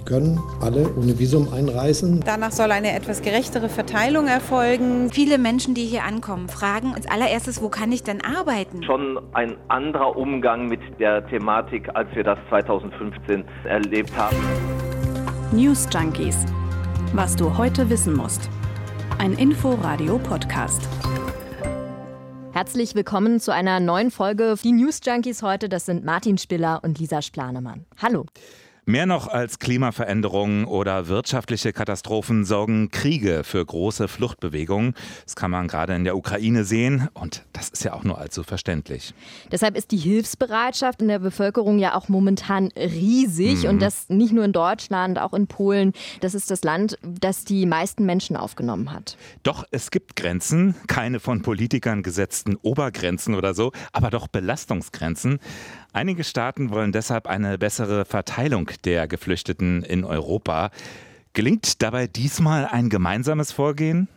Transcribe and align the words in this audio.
Sie 0.00 0.06
können 0.06 0.40
alle 0.62 0.90
ohne 0.96 1.18
Visum 1.18 1.52
einreisen. 1.52 2.22
Danach 2.24 2.52
soll 2.52 2.72
eine 2.72 2.94
etwas 2.94 3.20
gerechtere 3.20 3.68
Verteilung 3.68 4.28
erfolgen. 4.28 5.10
Viele 5.12 5.36
Menschen, 5.36 5.74
die 5.74 5.84
hier 5.84 6.04
ankommen, 6.04 6.48
fragen 6.48 6.94
als 6.94 7.06
allererstes, 7.06 7.60
wo 7.60 7.68
kann 7.68 7.92
ich 7.92 8.02
denn 8.02 8.24
arbeiten? 8.24 8.82
Schon 8.82 9.20
ein 9.34 9.58
anderer 9.68 10.16
Umgang 10.16 10.68
mit 10.68 10.80
der 10.98 11.26
Thematik, 11.26 11.90
als 11.92 12.08
wir 12.14 12.24
das 12.24 12.38
2015 12.48 13.44
erlebt 13.64 14.10
haben. 14.16 14.36
News 15.52 15.86
Junkies. 15.92 16.46
Was 17.12 17.36
du 17.36 17.58
heute 17.58 17.90
wissen 17.90 18.16
musst. 18.16 18.48
Ein 19.18 19.34
Info-Radio-Podcast. 19.34 20.88
Herzlich 22.52 22.94
willkommen 22.94 23.38
zu 23.38 23.52
einer 23.52 23.80
neuen 23.80 24.10
Folge. 24.10 24.54
Die 24.64 24.72
News 24.72 25.00
Junkies 25.04 25.42
heute, 25.42 25.68
das 25.68 25.84
sind 25.84 26.06
Martin 26.06 26.38
Spiller 26.38 26.80
und 26.82 26.98
Lisa 26.98 27.20
Splanemann. 27.20 27.84
Hallo. 28.00 28.24
Mehr 28.90 29.06
noch 29.06 29.28
als 29.28 29.60
Klimaveränderungen 29.60 30.64
oder 30.64 31.06
wirtschaftliche 31.06 31.72
Katastrophen 31.72 32.44
sorgen 32.44 32.90
Kriege 32.90 33.44
für 33.44 33.64
große 33.64 34.08
Fluchtbewegungen. 34.08 34.94
Das 35.22 35.36
kann 35.36 35.52
man 35.52 35.68
gerade 35.68 35.94
in 35.94 36.02
der 36.02 36.16
Ukraine 36.16 36.64
sehen 36.64 37.08
und 37.14 37.44
das 37.60 37.68
ist 37.68 37.84
ja 37.84 37.92
auch 37.92 38.04
nur 38.04 38.16
allzu 38.16 38.42
verständlich. 38.42 39.12
Deshalb 39.52 39.76
ist 39.76 39.90
die 39.90 39.98
Hilfsbereitschaft 39.98 41.02
in 41.02 41.08
der 41.08 41.18
Bevölkerung 41.18 41.78
ja 41.78 41.94
auch 41.94 42.08
momentan 42.08 42.68
riesig 42.74 43.64
mhm. 43.64 43.68
und 43.68 43.82
das 43.82 44.08
nicht 44.08 44.32
nur 44.32 44.46
in 44.46 44.54
Deutschland, 44.54 45.18
auch 45.18 45.34
in 45.34 45.46
Polen. 45.46 45.92
Das 46.22 46.34
ist 46.34 46.50
das 46.50 46.64
Land, 46.64 46.98
das 47.02 47.44
die 47.44 47.66
meisten 47.66 48.06
Menschen 48.06 48.34
aufgenommen 48.34 48.90
hat. 48.90 49.18
Doch 49.42 49.64
es 49.72 49.90
gibt 49.90 50.16
Grenzen, 50.16 50.74
keine 50.86 51.20
von 51.20 51.42
Politikern 51.42 52.02
gesetzten 52.02 52.56
Obergrenzen 52.56 53.34
oder 53.34 53.52
so, 53.52 53.72
aber 53.92 54.08
doch 54.08 54.26
Belastungsgrenzen. 54.26 55.38
Einige 55.92 56.24
Staaten 56.24 56.70
wollen 56.70 56.92
deshalb 56.92 57.26
eine 57.26 57.58
bessere 57.58 58.06
Verteilung 58.06 58.70
der 58.84 59.06
Geflüchteten 59.06 59.82
in 59.82 60.04
Europa. 60.04 60.70
Gelingt 61.32 61.80
dabei 61.82 62.08
diesmal 62.08 62.66
ein 62.66 62.88
gemeinsames 62.88 63.52
Vorgehen? 63.52 64.08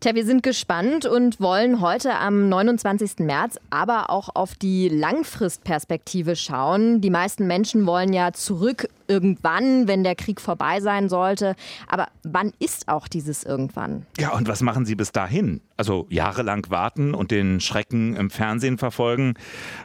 Tja, 0.00 0.14
wir 0.14 0.24
sind 0.24 0.44
gespannt 0.44 1.06
und 1.06 1.40
wollen 1.40 1.80
heute 1.80 2.14
am 2.14 2.48
29. 2.48 3.18
März 3.18 3.58
aber 3.70 4.10
auch 4.10 4.28
auf 4.34 4.54
die 4.54 4.88
Langfristperspektive 4.88 6.36
schauen. 6.36 7.00
Die 7.00 7.10
meisten 7.10 7.48
Menschen 7.48 7.84
wollen 7.84 8.12
ja 8.12 8.32
zurück 8.32 8.88
irgendwann, 9.08 9.88
wenn 9.88 10.04
der 10.04 10.14
Krieg 10.14 10.40
vorbei 10.40 10.80
sein 10.80 11.08
sollte. 11.08 11.56
Aber 11.88 12.06
wann 12.22 12.52
ist 12.60 12.88
auch 12.88 13.08
dieses 13.08 13.42
irgendwann? 13.42 14.06
Ja, 14.18 14.34
und 14.34 14.46
was 14.46 14.60
machen 14.60 14.86
Sie 14.86 14.94
bis 14.94 15.10
dahin? 15.10 15.62
Also 15.76 16.06
jahrelang 16.10 16.66
warten 16.70 17.12
und 17.12 17.32
den 17.32 17.60
Schrecken 17.60 18.14
im 18.14 18.30
Fernsehen 18.30 18.78
verfolgen, 18.78 19.34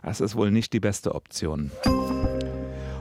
das 0.04 0.22
ist 0.22 0.36
wohl 0.36 0.52
nicht 0.52 0.74
die 0.74 0.80
beste 0.80 1.16
Option. 1.16 1.72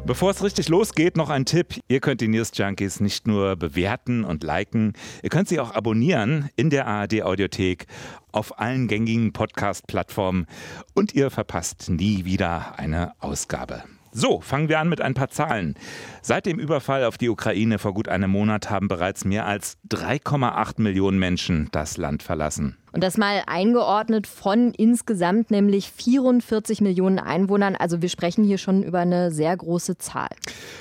Bevor 0.04 0.30
es 0.32 0.42
richtig 0.42 0.68
losgeht, 0.68 1.16
noch 1.16 1.30
ein 1.30 1.44
Tipp. 1.44 1.80
Ihr 1.86 2.00
könnt 2.00 2.20
die 2.20 2.26
News 2.26 2.50
Junkies 2.54 2.98
nicht 2.98 3.28
nur 3.28 3.54
bewerten 3.54 4.24
und 4.24 4.42
liken, 4.42 4.94
ihr 5.22 5.30
könnt 5.30 5.48
sie 5.48 5.60
auch 5.60 5.70
abonnieren 5.70 6.50
in 6.56 6.70
der 6.70 6.88
ARD 6.88 7.22
Audiothek 7.22 7.86
auf 8.32 8.58
allen 8.58 8.88
gängigen 8.88 9.32
Podcast-Plattformen 9.32 10.46
und 10.94 11.14
ihr 11.14 11.30
verpasst 11.30 11.88
nie 11.88 12.24
wieder 12.24 12.78
eine 12.80 13.12
Ausgabe. 13.20 13.84
So, 14.10 14.40
fangen 14.40 14.68
wir 14.68 14.80
an 14.80 14.88
mit 14.88 15.00
ein 15.00 15.14
paar 15.14 15.30
Zahlen. 15.30 15.76
Seit 16.20 16.46
dem 16.46 16.58
Überfall 16.58 17.04
auf 17.04 17.16
die 17.16 17.28
Ukraine 17.28 17.78
vor 17.78 17.94
gut 17.94 18.08
einem 18.08 18.30
Monat 18.30 18.70
haben 18.70 18.88
bereits 18.88 19.24
mehr 19.24 19.46
als 19.46 19.78
3,8 19.88 20.82
Millionen 20.82 21.20
Menschen 21.20 21.68
das 21.70 21.96
Land 21.96 22.24
verlassen. 22.24 22.76
Und 22.92 23.02
das 23.02 23.16
mal 23.16 23.42
eingeordnet 23.46 24.26
von 24.26 24.74
insgesamt 24.74 25.50
nämlich 25.50 25.90
44 25.90 26.82
Millionen 26.82 27.18
Einwohnern. 27.18 27.74
Also 27.74 28.02
wir 28.02 28.10
sprechen 28.10 28.44
hier 28.44 28.58
schon 28.58 28.82
über 28.82 29.00
eine 29.00 29.30
sehr 29.30 29.56
große 29.56 29.96
Zahl. 29.96 30.28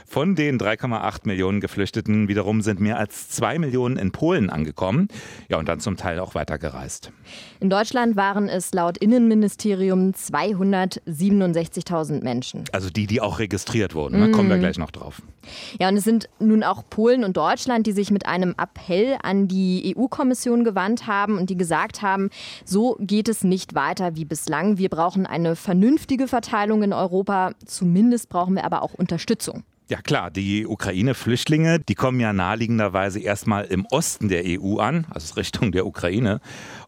Von 0.06 0.36
den 0.36 0.60
3,8 0.60 1.22
Millionen 1.24 1.62
Geflüchteten 1.62 2.28
wiederum 2.28 2.62
sind 2.62 2.82
mehr 2.82 2.98
als 2.98 3.30
2 3.30 3.60
Millionen 3.60 3.96
in 3.96 4.12
Polen 4.12 4.50
angekommen. 4.50 5.08
Ja, 5.48 5.58
und 5.58 5.70
dann 5.70 5.80
zum 5.80 5.96
Teil 5.96 6.20
auch 6.20 6.36
weitergereist. 6.36 7.14
In 7.62 7.70
Deutschland 7.70 8.18
waren 8.18 8.50
es 8.50 8.74
laut 8.74 8.98
Innenministerium 8.98 10.12
267.000 10.12 12.24
Menschen. 12.24 12.66
Also 12.74 12.90
die, 12.90 13.08
die 13.08 13.22
auch 13.22 13.40
registriert 13.40 13.96
wurden. 13.96 14.20
Da 14.20 14.28
kommen 14.28 14.50
wir 14.50 14.58
mhm. 14.58 14.62
gleich 14.62 14.78
noch 14.78 14.92
drauf. 14.92 15.22
Ja, 15.80 15.88
und 15.88 15.96
es 15.96 16.04
sind 16.04 16.28
nun 16.40 16.64
auch 16.64 16.84
Polen 16.90 17.24
und 17.24 17.38
Deutschland, 17.38 17.88
die 17.88 17.94
sich 17.94 18.12
mit 18.12 18.26
einem 18.26 18.54
Appell 18.58 19.18
an 19.24 19.48
die 19.48 19.96
EU-Kommission 19.96 20.66
gewandt 20.66 21.08
haben 21.08 21.38
und 21.38 21.50
die 21.50 21.58
gesagt 21.58 21.98
haben, 21.98 22.01
so 22.66 22.98
geht 23.00 23.30
es 23.30 23.44
nicht 23.44 23.76
weiter 23.76 24.16
wie 24.16 24.26
bislang. 24.26 24.78
Wir 24.78 24.90
brauchen 24.90 25.26
eine 25.26 25.56
vernünftige 25.56 26.28
Verteilung 26.28 26.84
in 26.84 26.94
Europa. 26.94 27.52
Zumindest 27.66 28.30
brauchen 28.30 28.56
wir 28.56 28.66
aber 28.66 28.82
auch 28.82 28.94
Unterstützung. 28.94 29.64
Ja 29.92 30.02
klar, 30.02 30.32
die 30.32 30.66
Ukraine-Flüchtlinge, 30.66 31.82
die 31.82 31.96
kommen 31.96 32.22
ja 32.22 32.32
naheliegenderweise 32.32 33.20
erstmal 33.20 33.66
im 33.66 33.86
Osten 33.88 34.30
der 34.30 34.44
EU 34.46 34.78
an, 34.78 35.06
also 35.10 35.34
Richtung 35.36 35.74
der 35.74 35.86
Ukraine. 35.86 36.40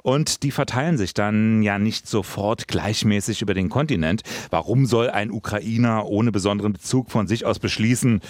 Und 0.04 0.42
die 0.42 0.52
verteilen 0.52 0.98
sich 0.98 1.14
dann 1.14 1.64
ja 1.64 1.80
nicht 1.80 2.08
sofort 2.08 2.70
gleichmäßig 2.70 3.42
über 3.42 3.54
den 3.54 3.68
Kontinent. 3.68 4.22
Warum 4.52 4.86
soll 4.86 5.10
ein 5.10 5.32
Ukrainer 5.32 6.06
ohne 6.06 6.32
besonderen 6.32 6.72
Bezug 6.72 7.12
von 7.12 7.28
sich 7.28 7.46
aus 7.46 7.60
beschließen, 7.60 8.22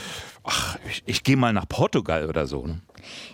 ach, 0.43 0.77
ich, 0.89 1.03
ich 1.05 1.23
gehe 1.23 1.37
mal 1.37 1.53
nach 1.53 1.67
Portugal 1.67 2.27
oder 2.27 2.47
so? 2.47 2.65
Ne? 2.65 2.81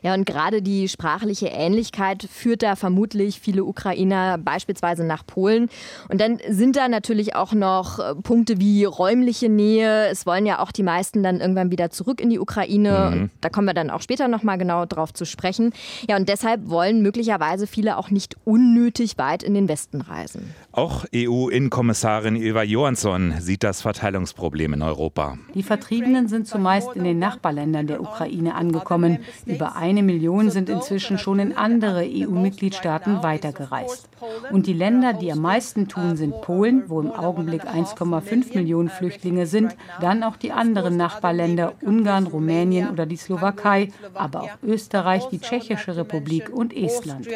Ja, 0.02 0.14
und 0.14 0.26
gerade 0.26 0.62
die 0.62 0.88
sprachliche 0.88 1.48
Ähnlichkeit 1.48 2.28
führt 2.32 2.64
da 2.64 2.76
vermutlich 2.76 3.40
viele 3.40 3.64
Ukrainer 3.64 4.38
beispielsweise 4.38 5.04
nach 5.04 5.26
Polen. 5.26 5.70
Und 6.10 6.22
dann 6.22 6.40
sind 6.50 6.76
da 6.76 6.88
natürlich 6.88 7.36
auch 7.36 7.54
noch 7.54 8.00
äh, 8.00 8.16
Punkte 8.16 8.60
wie 8.60 8.86
räumliche 8.86 9.50
Nähe. 9.50 10.08
Es 10.08 10.26
wollen 10.26 10.46
ja 10.46 10.60
auch 10.60 10.72
die 10.72 10.84
meisten 10.84 11.24
dann 11.24 11.40
irgendwann 11.40 11.72
wieder 11.72 11.90
zurück 11.90 12.22
in 12.22 12.30
die 12.30 12.40
Ukraine. 12.40 13.12
Mhm. 13.12 13.22
Und 13.22 13.32
da 13.42 13.50
kommen 13.50 13.68
wir 13.68 13.74
dann 13.74 13.90
auch 13.90 14.02
später 14.02 14.28
nochmal 14.28 14.58
genau 14.58 14.86
drauf 14.86 15.14
zu 15.14 15.26
sprechen. 15.26 15.74
Ja, 16.08 16.16
und 16.16 16.30
deshalb 16.30 16.70
wollen 16.70 17.02
möglicherweise 17.02 17.68
viele 17.68 17.98
auch 17.98 18.10
nicht 18.10 18.38
unnötig 18.46 19.18
weit 19.18 19.44
in 19.44 19.54
den 19.54 19.68
Westen 19.68 20.02
reisen. 20.02 20.54
Auch 20.72 21.06
EU-Innenkommissarin 21.14 22.36
Eva 22.36 22.64
Johansson 22.64 23.36
sieht 23.40 23.64
das 23.64 23.82
Verteilungsproblem 23.82 24.74
in 24.74 24.82
Europa. 24.82 25.38
Die 25.54 25.64
Vertriebenen 25.64 26.28
sind 26.28 26.48
zumeist 26.48 26.96
in 27.00 27.06
den 27.06 27.20
Nachbarländern 27.20 27.88
der 27.88 28.02
Ukraine 28.02 28.56
angekommen. 28.56 29.20
Über 29.46 29.76
eine 29.76 30.04
Million 30.04 30.52
sind 30.52 30.70
inzwischen 30.70 31.18
schon 31.18 31.40
in 31.40 31.56
andere 31.56 32.06
EU-Mitgliedstaaten 32.06 33.24
weitergereist. 33.24 34.10
Und 34.52 34.68
die 34.68 34.74
Länder, 34.74 35.14
die 35.14 35.32
am 35.32 35.40
meisten 35.40 35.88
tun, 35.88 36.18
sind 36.18 36.42
Polen, 36.42 36.84
wo 36.88 37.00
im 37.00 37.12
Augenblick 37.12 37.64
1,5 37.64 38.56
Millionen 38.56 38.90
Flüchtlinge 38.90 39.48
sind, 39.48 39.76
dann 40.02 40.24
auch 40.24 40.36
die 40.36 40.52
anderen 40.52 40.98
Nachbarländer 40.98 41.74
Ungarn, 41.82 42.28
Rumänien 42.28 42.90
oder 42.90 43.06
die 43.06 43.18
Slowakei, 43.18 43.90
aber 44.14 44.42
auch 44.44 44.58
Österreich, 44.64 45.26
die 45.32 45.40
Tschechische 45.40 45.96
Republik 45.96 46.50
und 46.50 46.76
Estland. 46.76 47.28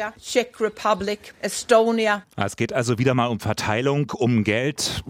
Es 2.36 2.56
geht 2.56 2.72
also 2.72 2.98
wieder 2.98 3.14
mal 3.14 3.26
um 3.26 3.40
Verteilung, 3.40 4.12
um 4.14 4.44
Geld. 4.44 5.02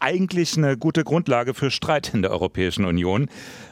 Eigentlich 0.00 0.56
eine 0.56 0.76
gute 0.76 1.04
Grundlage 1.04 1.54
für 1.54 1.70
Streit 1.70 2.12
in 2.14 2.22
der 2.22 2.30
Europäischen 2.30 2.84
Union 2.84 3.28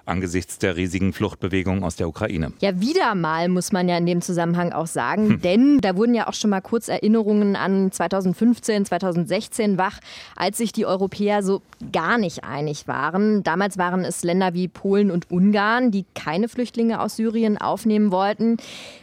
angesichts 0.07 0.59
der 0.59 0.77
riesigen 0.77 1.13
Fluchtbewegung 1.13 1.85
aus 1.85 1.97
der 1.97 2.09
Ukraine. 2.09 2.53
Ja, 2.61 2.81
wieder 2.81 3.15
mal 3.15 3.49
muss 3.49 3.73
man 3.73 3.89
ja 3.89 3.97
in 3.97 4.07
dem 4.07 4.23
Zusammenhang 4.23 4.73
auch 4.73 4.87
sagen, 4.87 5.29
hm. 5.29 5.41
denn 5.41 5.81
da 5.81 5.97
wurden 5.97 6.15
ja 6.15 6.29
auch 6.29 6.35
schon 6.35 6.51
mal 6.51 6.61
kurz 6.61 6.89
Erinnerungen 6.89 7.57
an 7.57 7.93
2015, 7.93 8.87
2016 8.87 9.79
wach, 9.79 9.99
als 10.37 10.59
sich 10.59 10.73
die 10.73 10.87
Europäer 10.87 11.43
so 11.43 11.63
gar 11.93 12.19
nicht 12.19 12.45
einig 12.45 12.89
waren. 12.89 13.43
Damals 13.43 13.79
waren 13.79 14.05
es 14.05 14.23
Länder 14.23 14.55
wie 14.55 14.69
Polen 14.69 15.11
und 15.11 15.31
Ungarn, 15.31 15.91
die 15.91 16.05
keine 16.15 16.49
Flüchtlinge 16.49 17.01
aus 17.01 17.17
Syrien 17.17 17.59
aufnehmen 17.59 18.11
wollten. 18.11 18.57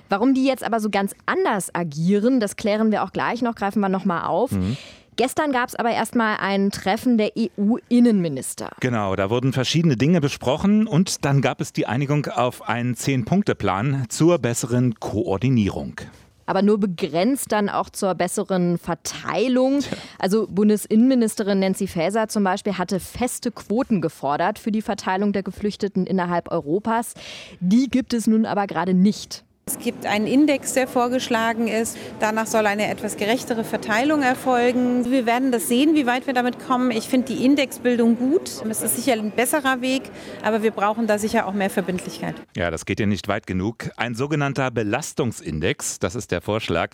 Warum 0.09 0.33
die 0.33 0.45
jetzt 0.45 0.63
aber 0.63 0.79
so 0.79 0.89
ganz 0.89 1.13
anders 1.25 1.73
agieren, 1.73 2.39
das 2.39 2.55
klären 2.55 2.91
wir 2.91 3.03
auch 3.03 3.11
gleich 3.11 3.41
noch, 3.41 3.55
greifen 3.55 3.79
wir 3.79 3.89
noch 3.89 4.05
mal 4.05 4.25
auf. 4.25 4.51
Mhm. 4.51 4.77
Gestern 5.17 5.51
gab 5.51 5.67
es 5.69 5.75
aber 5.75 5.89
erstmal 5.89 6.37
ein 6.37 6.69
Treffen 6.69 7.17
der 7.17 7.31
EU-Innenminister. 7.35 8.69
Genau, 8.79 9.15
da 9.15 9.31
wurden 9.31 9.51
verschiedene 9.51 9.97
Dinge 9.97 10.21
besprochen 10.21 10.85
und 10.85 11.25
dann 11.25 11.41
gab 11.41 11.59
es 11.59 11.73
die 11.73 11.87
Einigung 11.87 12.27
auf 12.27 12.69
einen 12.69 12.95
Zehn-Punkte-Plan 12.95 14.05
zur 14.09 14.37
besseren 14.37 14.93
Koordinierung 14.99 16.01
aber 16.47 16.61
nur 16.61 16.79
begrenzt 16.79 17.51
dann 17.51 17.69
auch 17.69 17.89
zur 17.89 18.15
besseren 18.15 18.77
Verteilung. 18.77 19.81
Also 20.17 20.47
Bundesinnenministerin 20.47 21.59
Nancy 21.59 21.87
Faeser 21.87 22.29
zum 22.29 22.43
Beispiel 22.45 22.77
hatte 22.77 22.99
feste 22.99 23.51
Quoten 23.51 24.01
gefordert 24.01 24.57
für 24.57 24.71
die 24.71 24.81
Verteilung 24.81 25.33
der 25.33 25.43
Geflüchteten 25.43 26.07
innerhalb 26.07 26.49
Europas. 26.49 27.15
Die 27.59 27.89
gibt 27.89 28.13
es 28.13 28.27
nun 28.27 28.45
aber 28.45 28.65
gerade 28.65 28.93
nicht. 28.93 29.43
Es 29.67 29.79
gibt 29.79 30.05
einen 30.05 30.27
Index, 30.27 30.73
der 30.73 30.87
vorgeschlagen 30.87 31.67
ist. 31.67 31.97
Danach 32.21 32.47
soll 32.47 32.65
eine 32.65 32.89
etwas 32.89 33.17
gerechtere 33.17 33.65
Verteilung 33.65 34.21
erfolgen. 34.21 35.11
Wir 35.11 35.25
werden 35.25 35.51
das 35.51 35.67
sehen, 35.67 35.93
wie 35.93 36.05
weit 36.05 36.25
wir 36.25 36.33
damit 36.33 36.57
kommen. 36.57 36.89
Ich 36.89 37.09
finde 37.09 37.33
die 37.33 37.43
Indexbildung 37.43 38.17
gut. 38.17 38.49
Es 38.69 38.81
ist 38.81 38.95
sicher 38.95 39.13
ein 39.13 39.31
besserer 39.31 39.81
Weg, 39.81 40.03
aber 40.41 40.63
wir 40.63 40.71
brauchen 40.71 41.05
da 41.05 41.17
sicher 41.17 41.47
auch 41.47 41.53
mehr 41.53 41.69
Verbindlichkeit. 41.69 42.35
Ja, 42.55 42.71
das 42.71 42.85
geht 42.85 43.01
ja 43.01 43.05
nicht 43.05 43.27
weit 43.27 43.45
genug. 43.45 43.89
Ein 43.97 44.15
sogenannter 44.15 44.71
Belastungsindex, 44.71 45.99
das 45.99 46.15
ist 46.15 46.31
der 46.31 46.39
Vorschlag. 46.39 46.91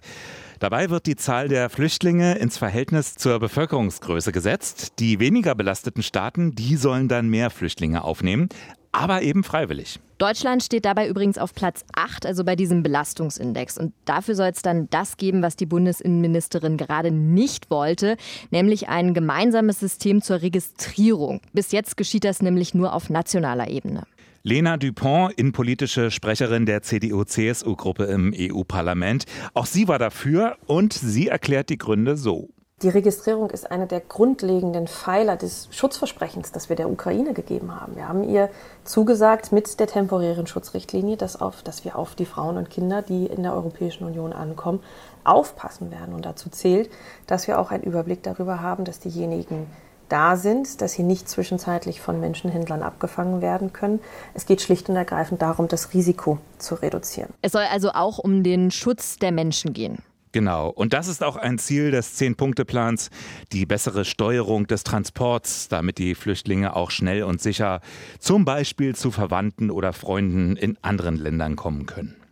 Dabei 0.59 0.89
wird 0.89 1.05
die 1.05 1.15
Zahl 1.15 1.49
der 1.49 1.69
Flüchtlinge 1.69 2.39
ins 2.39 2.57
Verhältnis 2.57 3.13
zur 3.13 3.39
Bevölkerungsgröße 3.39 4.31
gesetzt. 4.31 4.93
Die 4.97 5.19
weniger 5.19 5.53
belasteten 5.53 6.01
Staaten, 6.01 6.55
die 6.55 6.75
sollen 6.77 7.07
dann 7.07 7.29
mehr 7.29 7.51
Flüchtlinge 7.51 8.03
aufnehmen. 8.03 8.49
Aber 8.93 9.21
eben 9.21 9.43
freiwillig. 9.43 9.99
Deutschland 10.19 10.63
steht 10.63 10.85
dabei 10.85 11.09
übrigens 11.09 11.37
auf 11.37 11.53
Platz 11.53 11.83
8, 11.95 12.25
also 12.25 12.45
bei 12.45 12.55
diesem 12.55 12.81
Belastungsindex. 12.81 13.77
Und 13.77 13.93
dafür 14.05 14.35
soll 14.35 14.47
es 14.47 14.61
dann 14.61 14.89
das 14.89 15.17
geben, 15.17 15.41
was 15.41 15.57
die 15.57 15.65
Bundesinnenministerin 15.65 16.77
gerade 16.77 17.11
nicht 17.11 17.69
wollte, 17.69 18.15
nämlich 18.51 18.87
ein 18.87 19.13
gemeinsames 19.13 19.81
System 19.81 20.21
zur 20.21 20.41
Registrierung. 20.41 21.41
Bis 21.51 21.73
jetzt 21.73 21.97
geschieht 21.97 22.23
das 22.23 22.41
nämlich 22.41 22.73
nur 22.73 22.93
auf 22.93 23.09
nationaler 23.09 23.67
Ebene. 23.67 24.03
Lena 24.43 24.77
Dupont, 24.77 25.33
innenpolitische 25.33 26.11
Sprecherin 26.11 26.65
der 26.65 26.81
CDU-CSU-Gruppe 26.81 28.05
im 28.05 28.33
EU-Parlament. 28.37 29.23
Auch 29.53 29.65
sie 29.65 29.87
war 29.87 29.99
dafür 29.99 30.57
und 30.65 30.93
sie 30.93 31.29
erklärt 31.29 31.69
die 31.69 31.77
Gründe 31.77 32.17
so. 32.17 32.49
Die 32.83 32.89
Registrierung 32.89 33.49
ist 33.49 33.71
einer 33.71 33.85
der 33.85 34.01
grundlegenden 34.01 34.87
Pfeiler 34.87 35.37
des 35.37 35.69
Schutzversprechens, 35.71 36.51
das 36.51 36.67
wir 36.67 36.75
der 36.75 36.89
Ukraine 36.89 37.33
gegeben 37.33 37.79
haben. 37.79 37.95
Wir 37.95 38.09
haben 38.09 38.27
ihr 38.27 38.49
zugesagt 38.83 39.53
mit 39.53 39.79
der 39.79 39.87
temporären 39.87 40.47
Schutzrichtlinie, 40.47 41.15
dass, 41.15 41.39
auf, 41.39 41.63
dass 41.63 41.85
wir 41.85 41.97
auf 41.97 42.13
die 42.13 42.25
Frauen 42.25 42.57
und 42.57 42.69
Kinder, 42.69 43.01
die 43.01 43.25
in 43.25 43.43
der 43.43 43.53
Europäischen 43.53 44.03
Union 44.03 44.33
ankommen, 44.33 44.81
aufpassen 45.23 45.91
werden. 45.91 46.13
Und 46.13 46.25
dazu 46.25 46.49
zählt, 46.49 46.89
dass 47.25 47.47
wir 47.47 47.57
auch 47.57 47.71
einen 47.71 47.83
Überblick 47.83 48.21
darüber 48.21 48.61
haben, 48.61 48.83
dass 48.83 48.99
diejenigen 48.99 49.67
da 50.09 50.35
sind, 50.35 50.81
dass 50.81 50.91
sie 50.91 51.03
nicht 51.03 51.29
zwischenzeitlich 51.29 52.01
von 52.01 52.19
Menschenhändlern 52.19 52.83
abgefangen 52.83 53.41
werden 53.41 53.71
können. 53.71 54.01
Es 54.33 54.45
geht 54.45 54.61
schlicht 54.61 54.89
und 54.89 54.97
ergreifend 54.97 55.41
darum, 55.41 55.69
das 55.69 55.93
Risiko 55.93 56.37
zu 56.57 56.75
reduzieren. 56.75 57.33
Es 57.41 57.53
soll 57.53 57.63
also 57.71 57.91
auch 57.91 58.19
um 58.19 58.43
den 58.43 58.71
Schutz 58.71 59.17
der 59.17 59.31
Menschen 59.31 59.71
gehen. 59.71 59.99
Genau. 60.33 60.69
Und 60.69 60.93
das 60.93 61.07
ist 61.07 61.23
auch 61.23 61.35
ein 61.35 61.59
Ziel 61.59 61.91
des 61.91 62.15
Zehn-Punkte-Plans, 62.15 63.11
die 63.51 63.67
bessere 63.67 64.03
Steuerung 64.03 64.65
des 64.65 64.83
Transports, 64.83 65.67
damit 65.69 65.99
die 65.99 66.15
Flüchtlinge 66.15 66.75
auch 66.75 66.89
schnell 66.89 67.23
und 67.23 67.39
sicher 67.39 67.81
zum 68.17 68.43
Beispiel 68.43 68.95
zu 68.95 69.11
Verwandten 69.11 69.69
oder 69.69 69.93
Freunden 69.93 70.55
in 70.57 70.77
anderen 70.81 71.17
Ländern 71.17 71.55
kommen 71.55 71.85
können. 71.85 72.22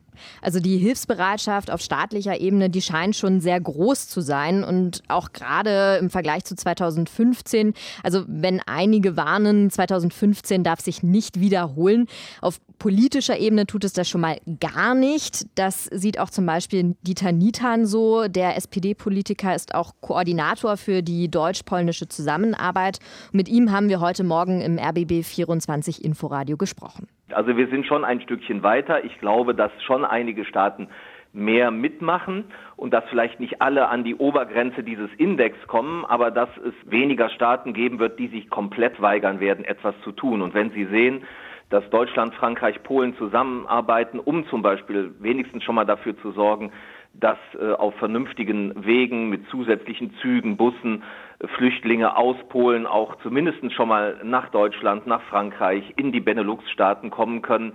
Also 0.41 0.59
die 0.59 0.77
Hilfsbereitschaft 0.77 1.71
auf 1.71 1.81
staatlicher 1.81 2.39
Ebene, 2.39 2.69
die 2.69 2.81
scheint 2.81 3.15
schon 3.15 3.41
sehr 3.41 3.59
groß 3.59 4.07
zu 4.07 4.21
sein 4.21 4.63
und 4.63 5.03
auch 5.07 5.31
gerade 5.33 5.97
im 5.99 6.09
Vergleich 6.09 6.43
zu 6.45 6.55
2015. 6.55 7.73
Also 8.03 8.23
wenn 8.27 8.61
einige 8.65 9.17
warnen, 9.17 9.69
2015 9.69 10.63
darf 10.63 10.81
sich 10.81 11.03
nicht 11.03 11.39
wiederholen. 11.39 12.07
Auf 12.41 12.59
politischer 12.81 13.37
Ebene 13.37 13.67
tut 13.67 13.83
es 13.83 13.93
das 13.93 14.09
schon 14.09 14.21
mal 14.21 14.39
gar 14.59 14.95
nicht. 14.95 15.45
Das 15.53 15.85
sieht 15.85 16.17
auch 16.19 16.31
zum 16.31 16.47
Beispiel 16.47 16.95
Dieter 17.03 17.31
Nitan 17.31 17.85
so. 17.85 18.27
Der 18.27 18.57
SPD-Politiker 18.57 19.53
ist 19.55 19.75
auch 19.75 19.93
Koordinator 20.01 20.77
für 20.77 21.03
die 21.03 21.29
deutsch-polnische 21.29 22.07
Zusammenarbeit. 22.07 22.97
Mit 23.31 23.49
ihm 23.49 23.71
haben 23.71 23.87
wir 23.87 23.99
heute 23.99 24.23
Morgen 24.23 24.61
im 24.61 24.79
RBB 24.79 25.23
24 25.23 26.03
Inforadio 26.03 26.57
gesprochen. 26.57 27.07
Also 27.33 27.57
wir 27.57 27.67
sind 27.67 27.85
schon 27.85 28.03
ein 28.03 28.21
Stückchen 28.21 28.63
weiter. 28.63 29.03
Ich 29.03 29.19
glaube, 29.19 29.55
dass 29.55 29.71
schon 29.83 30.05
einige 30.05 30.45
Staaten 30.45 30.87
mehr 31.33 31.71
mitmachen 31.71 32.45
und 32.75 32.93
dass 32.93 33.05
vielleicht 33.09 33.39
nicht 33.39 33.61
alle 33.61 33.87
an 33.87 34.03
die 34.03 34.15
Obergrenze 34.15 34.83
dieses 34.83 35.09
Index 35.17 35.57
kommen, 35.67 36.05
aber 36.05 36.29
dass 36.29 36.49
es 36.57 36.73
weniger 36.89 37.29
Staaten 37.29 37.73
geben 37.73 37.99
wird, 37.99 38.19
die 38.19 38.27
sich 38.27 38.49
komplett 38.49 39.01
weigern 39.01 39.39
werden, 39.39 39.63
etwas 39.63 39.95
zu 40.03 40.11
tun. 40.11 40.41
Und 40.41 40.53
wenn 40.53 40.71
Sie 40.71 40.85
sehen, 40.85 41.23
dass 41.69 41.89
Deutschland, 41.89 42.35
Frankreich, 42.35 42.83
Polen 42.83 43.15
zusammenarbeiten, 43.15 44.19
um 44.19 44.45
zum 44.47 44.61
Beispiel 44.61 45.15
wenigstens 45.19 45.63
schon 45.63 45.75
mal 45.75 45.85
dafür 45.85 46.17
zu 46.17 46.31
sorgen, 46.31 46.71
dass 47.13 47.37
äh, 47.59 47.73
auf 47.73 47.95
vernünftigen 47.95 48.85
Wegen 48.85 49.29
mit 49.29 49.47
zusätzlichen 49.49 50.13
Zügen, 50.21 50.57
Bussen 50.57 51.03
äh, 51.39 51.47
Flüchtlinge 51.47 52.15
aus 52.15 52.37
Polen 52.49 52.85
auch 52.85 53.15
zumindest 53.21 53.73
schon 53.73 53.89
mal 53.89 54.19
nach 54.23 54.49
Deutschland, 54.49 55.07
nach 55.07 55.21
Frankreich, 55.23 55.83
in 55.97 56.11
die 56.11 56.21
Benelux-Staaten 56.21 57.09
kommen 57.09 57.41
können, 57.41 57.73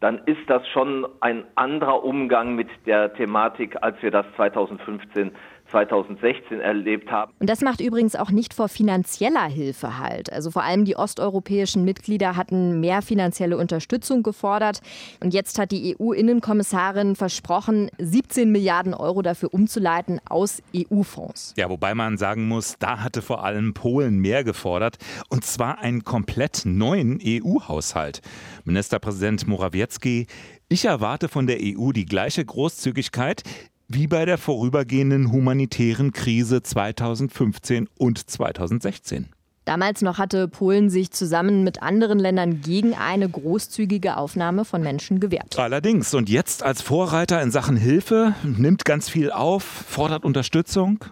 dann 0.00 0.20
ist 0.26 0.48
das 0.48 0.66
schon 0.68 1.06
ein 1.20 1.44
anderer 1.56 2.04
Umgang 2.04 2.54
mit 2.54 2.68
der 2.86 3.12
Thematik, 3.14 3.76
als 3.82 4.00
wir 4.00 4.10
das 4.10 4.26
2015 4.36 5.32
2016 5.70 6.60
erlebt 6.60 7.10
haben. 7.10 7.32
Und 7.38 7.48
das 7.50 7.60
macht 7.60 7.80
übrigens 7.80 8.16
auch 8.16 8.30
nicht 8.30 8.54
vor 8.54 8.68
finanzieller 8.68 9.46
Hilfe 9.46 9.98
halt. 9.98 10.32
Also 10.32 10.50
vor 10.50 10.62
allem 10.62 10.84
die 10.84 10.96
osteuropäischen 10.96 11.84
Mitglieder 11.84 12.36
hatten 12.36 12.80
mehr 12.80 13.02
finanzielle 13.02 13.56
Unterstützung 13.56 14.22
gefordert. 14.22 14.80
Und 15.22 15.34
jetzt 15.34 15.58
hat 15.58 15.70
die 15.70 15.96
EU-Innenkommissarin 15.98 17.16
versprochen, 17.16 17.90
17 17.98 18.50
Milliarden 18.50 18.94
Euro 18.94 19.22
dafür 19.22 19.52
umzuleiten 19.52 20.20
aus 20.28 20.62
EU-Fonds. 20.74 21.54
Ja, 21.56 21.68
wobei 21.68 21.94
man 21.94 22.16
sagen 22.16 22.48
muss, 22.48 22.76
da 22.78 23.00
hatte 23.00 23.22
vor 23.22 23.44
allem 23.44 23.74
Polen 23.74 24.18
mehr 24.18 24.44
gefordert. 24.44 24.96
Und 25.28 25.44
zwar 25.44 25.78
einen 25.80 26.04
komplett 26.04 26.62
neuen 26.64 27.18
EU-Haushalt. 27.24 28.20
Ministerpräsident 28.64 29.46
Morawiecki 29.46 30.26
ich 30.70 30.84
erwarte 30.84 31.28
von 31.28 31.46
der 31.46 31.60
EU 31.62 31.92
die 31.92 32.04
gleiche 32.04 32.44
Großzügigkeit, 32.44 33.42
wie 33.88 34.06
bei 34.06 34.26
der 34.26 34.36
vorübergehenden 34.36 35.32
humanitären 35.32 36.12
Krise 36.12 36.62
2015 36.62 37.88
und 37.96 38.30
2016. 38.30 39.30
Damals 39.64 40.00
noch 40.00 40.18
hatte 40.18 40.48
Polen 40.48 40.88
sich 40.88 41.10
zusammen 41.10 41.62
mit 41.64 41.82
anderen 41.82 42.18
Ländern 42.18 42.60
gegen 42.62 42.94
eine 42.94 43.28
großzügige 43.28 44.16
Aufnahme 44.16 44.64
von 44.64 44.82
Menschen 44.82 45.20
gewehrt. 45.20 45.58
Allerdings, 45.58 46.14
und 46.14 46.30
jetzt 46.30 46.62
als 46.62 46.80
Vorreiter 46.80 47.42
in 47.42 47.50
Sachen 47.50 47.76
Hilfe, 47.76 48.34
nimmt 48.44 48.86
ganz 48.86 49.10
viel 49.10 49.30
auf, 49.30 49.62
fordert 49.64 50.24
Unterstützung. 50.24 51.04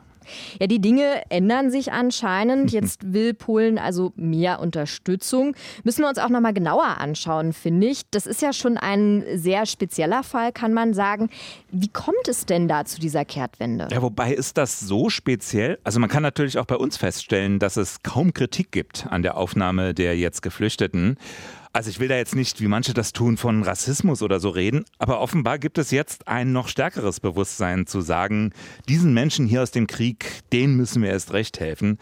Ja, 0.60 0.66
die 0.66 0.80
Dinge 0.80 1.22
ändern 1.28 1.70
sich 1.70 1.92
anscheinend. 1.92 2.72
Jetzt 2.72 3.12
will 3.12 3.34
Polen 3.34 3.78
also 3.78 4.12
mehr 4.16 4.60
Unterstützung. 4.60 5.56
Müssen 5.84 6.02
wir 6.02 6.08
uns 6.08 6.18
auch 6.18 6.28
noch 6.28 6.40
mal 6.40 6.52
genauer 6.52 6.98
anschauen, 6.98 7.52
finde 7.52 7.88
ich. 7.88 8.02
Das 8.10 8.26
ist 8.26 8.42
ja 8.42 8.52
schon 8.52 8.76
ein 8.76 9.24
sehr 9.34 9.66
spezieller 9.66 10.22
Fall, 10.22 10.52
kann 10.52 10.72
man 10.72 10.94
sagen. 10.94 11.30
Wie 11.70 11.88
kommt 11.88 12.28
es 12.28 12.46
denn 12.46 12.68
da 12.68 12.84
zu 12.84 13.00
dieser 13.00 13.24
Kehrtwende? 13.24 13.88
Ja, 13.90 14.02
wobei 14.02 14.32
ist 14.32 14.56
das 14.58 14.80
so 14.80 15.10
speziell? 15.10 15.78
Also 15.84 16.00
man 16.00 16.08
kann 16.08 16.22
natürlich 16.22 16.58
auch 16.58 16.66
bei 16.66 16.76
uns 16.76 16.96
feststellen, 16.96 17.58
dass 17.58 17.76
es 17.76 18.02
kaum 18.02 18.32
Kritik 18.32 18.72
gibt 18.72 19.06
an 19.10 19.22
der 19.22 19.36
Aufnahme 19.36 19.94
der 19.94 20.16
jetzt 20.16 20.42
Geflüchteten. 20.42 21.16
Also 21.76 21.90
ich 21.90 22.00
will 22.00 22.08
da 22.08 22.16
jetzt 22.16 22.34
nicht, 22.34 22.62
wie 22.62 22.68
manche 22.68 22.94
das 22.94 23.12
tun, 23.12 23.36
von 23.36 23.62
Rassismus 23.62 24.22
oder 24.22 24.40
so 24.40 24.48
reden, 24.48 24.86
aber 24.96 25.20
offenbar 25.20 25.58
gibt 25.58 25.76
es 25.76 25.90
jetzt 25.90 26.26
ein 26.26 26.50
noch 26.50 26.68
stärkeres 26.68 27.20
Bewusstsein 27.20 27.86
zu 27.86 28.00
sagen, 28.00 28.54
diesen 28.88 29.12
Menschen 29.12 29.44
hier 29.44 29.60
aus 29.60 29.72
dem 29.72 29.86
Krieg, 29.86 30.40
denen 30.54 30.78
müssen 30.78 31.02
wir 31.02 31.10
erst 31.10 31.34
recht 31.34 31.60
helfen. 31.60 31.98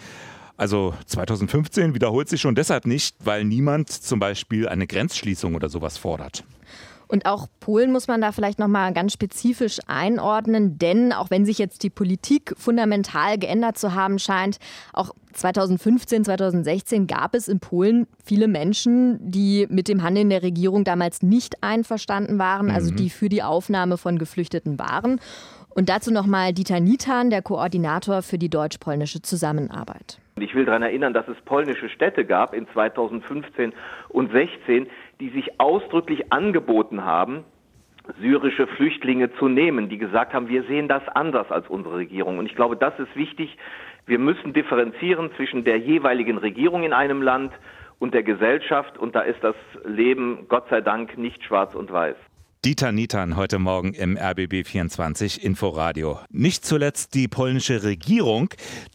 Also 0.56 0.94
2015 1.06 1.92
wiederholt 1.92 2.28
sich 2.28 2.40
schon 2.40 2.54
deshalb 2.54 2.86
nicht, 2.86 3.16
weil 3.24 3.42
niemand 3.42 3.90
zum 3.90 4.20
Beispiel 4.20 4.68
eine 4.68 4.86
Grenzschließung 4.86 5.56
oder 5.56 5.68
sowas 5.68 5.98
fordert. 5.98 6.44
Und 7.08 7.26
auch 7.26 7.48
Polen 7.60 7.92
muss 7.92 8.08
man 8.08 8.20
da 8.20 8.32
vielleicht 8.32 8.58
noch 8.58 8.68
mal 8.68 8.92
ganz 8.92 9.12
spezifisch 9.12 9.78
einordnen, 9.86 10.78
denn 10.78 11.12
auch 11.12 11.30
wenn 11.30 11.44
sich 11.44 11.58
jetzt 11.58 11.82
die 11.82 11.90
Politik 11.90 12.54
fundamental 12.56 13.38
geändert 13.38 13.78
zu 13.78 13.94
haben 13.94 14.18
scheint, 14.18 14.58
auch 14.92 15.14
2015, 15.32 16.24
2016 16.24 17.06
gab 17.06 17.34
es 17.34 17.48
in 17.48 17.60
Polen 17.60 18.06
viele 18.24 18.48
Menschen, 18.48 19.18
die 19.20 19.66
mit 19.68 19.88
dem 19.88 20.02
Handeln 20.02 20.30
der 20.30 20.42
Regierung 20.42 20.84
damals 20.84 21.22
nicht 21.22 21.62
einverstanden 21.62 22.38
waren, 22.38 22.70
also 22.70 22.92
mhm. 22.92 22.96
die 22.96 23.10
für 23.10 23.28
die 23.28 23.42
Aufnahme 23.42 23.98
von 23.98 24.18
Geflüchteten 24.18 24.78
waren. 24.78 25.20
Und 25.74 25.88
dazu 25.88 26.12
nochmal 26.12 26.52
Dieter 26.52 26.78
Nitan, 26.78 27.30
der 27.30 27.42
Koordinator 27.42 28.22
für 28.22 28.38
die 28.38 28.48
deutsch-polnische 28.48 29.22
Zusammenarbeit. 29.22 30.20
Ich 30.38 30.54
will 30.54 30.64
daran 30.64 30.82
erinnern, 30.82 31.12
dass 31.12 31.26
es 31.28 31.36
polnische 31.44 31.88
Städte 31.88 32.24
gab 32.24 32.54
in 32.54 32.66
2015 32.72 33.72
und 34.08 34.30
2016, 34.30 34.88
die 35.20 35.30
sich 35.30 35.60
ausdrücklich 35.60 36.32
angeboten 36.32 37.04
haben, 37.04 37.44
syrische 38.20 38.66
Flüchtlinge 38.66 39.32
zu 39.34 39.48
nehmen, 39.48 39.88
die 39.88 39.98
gesagt 39.98 40.34
haben, 40.34 40.48
wir 40.48 40.64
sehen 40.64 40.88
das 40.88 41.06
anders 41.08 41.50
als 41.50 41.68
unsere 41.68 41.96
Regierung. 41.96 42.38
Und 42.38 42.46
ich 42.46 42.54
glaube, 42.54 42.76
das 42.76 42.98
ist 42.98 43.14
wichtig. 43.16 43.56
Wir 44.06 44.18
müssen 44.18 44.52
differenzieren 44.52 45.30
zwischen 45.36 45.64
der 45.64 45.78
jeweiligen 45.78 46.36
Regierung 46.36 46.82
in 46.82 46.92
einem 46.92 47.22
Land 47.22 47.52
und 47.98 48.12
der 48.12 48.22
Gesellschaft. 48.22 48.98
Und 48.98 49.14
da 49.14 49.20
ist 49.20 49.42
das 49.42 49.56
Leben, 49.84 50.46
Gott 50.48 50.68
sei 50.68 50.82
Dank, 50.82 51.16
nicht 51.16 51.42
schwarz 51.44 51.74
und 51.74 51.90
weiß. 51.90 52.16
Dieter 52.64 52.92
Nitan 52.92 53.36
heute 53.36 53.58
Morgen 53.58 53.92
im 53.92 54.16
RBB 54.16 54.66
24 54.66 55.44
Inforadio. 55.44 56.20
Nicht 56.30 56.64
zuletzt 56.64 57.14
die 57.14 57.28
polnische 57.28 57.82
Regierung, 57.82 58.48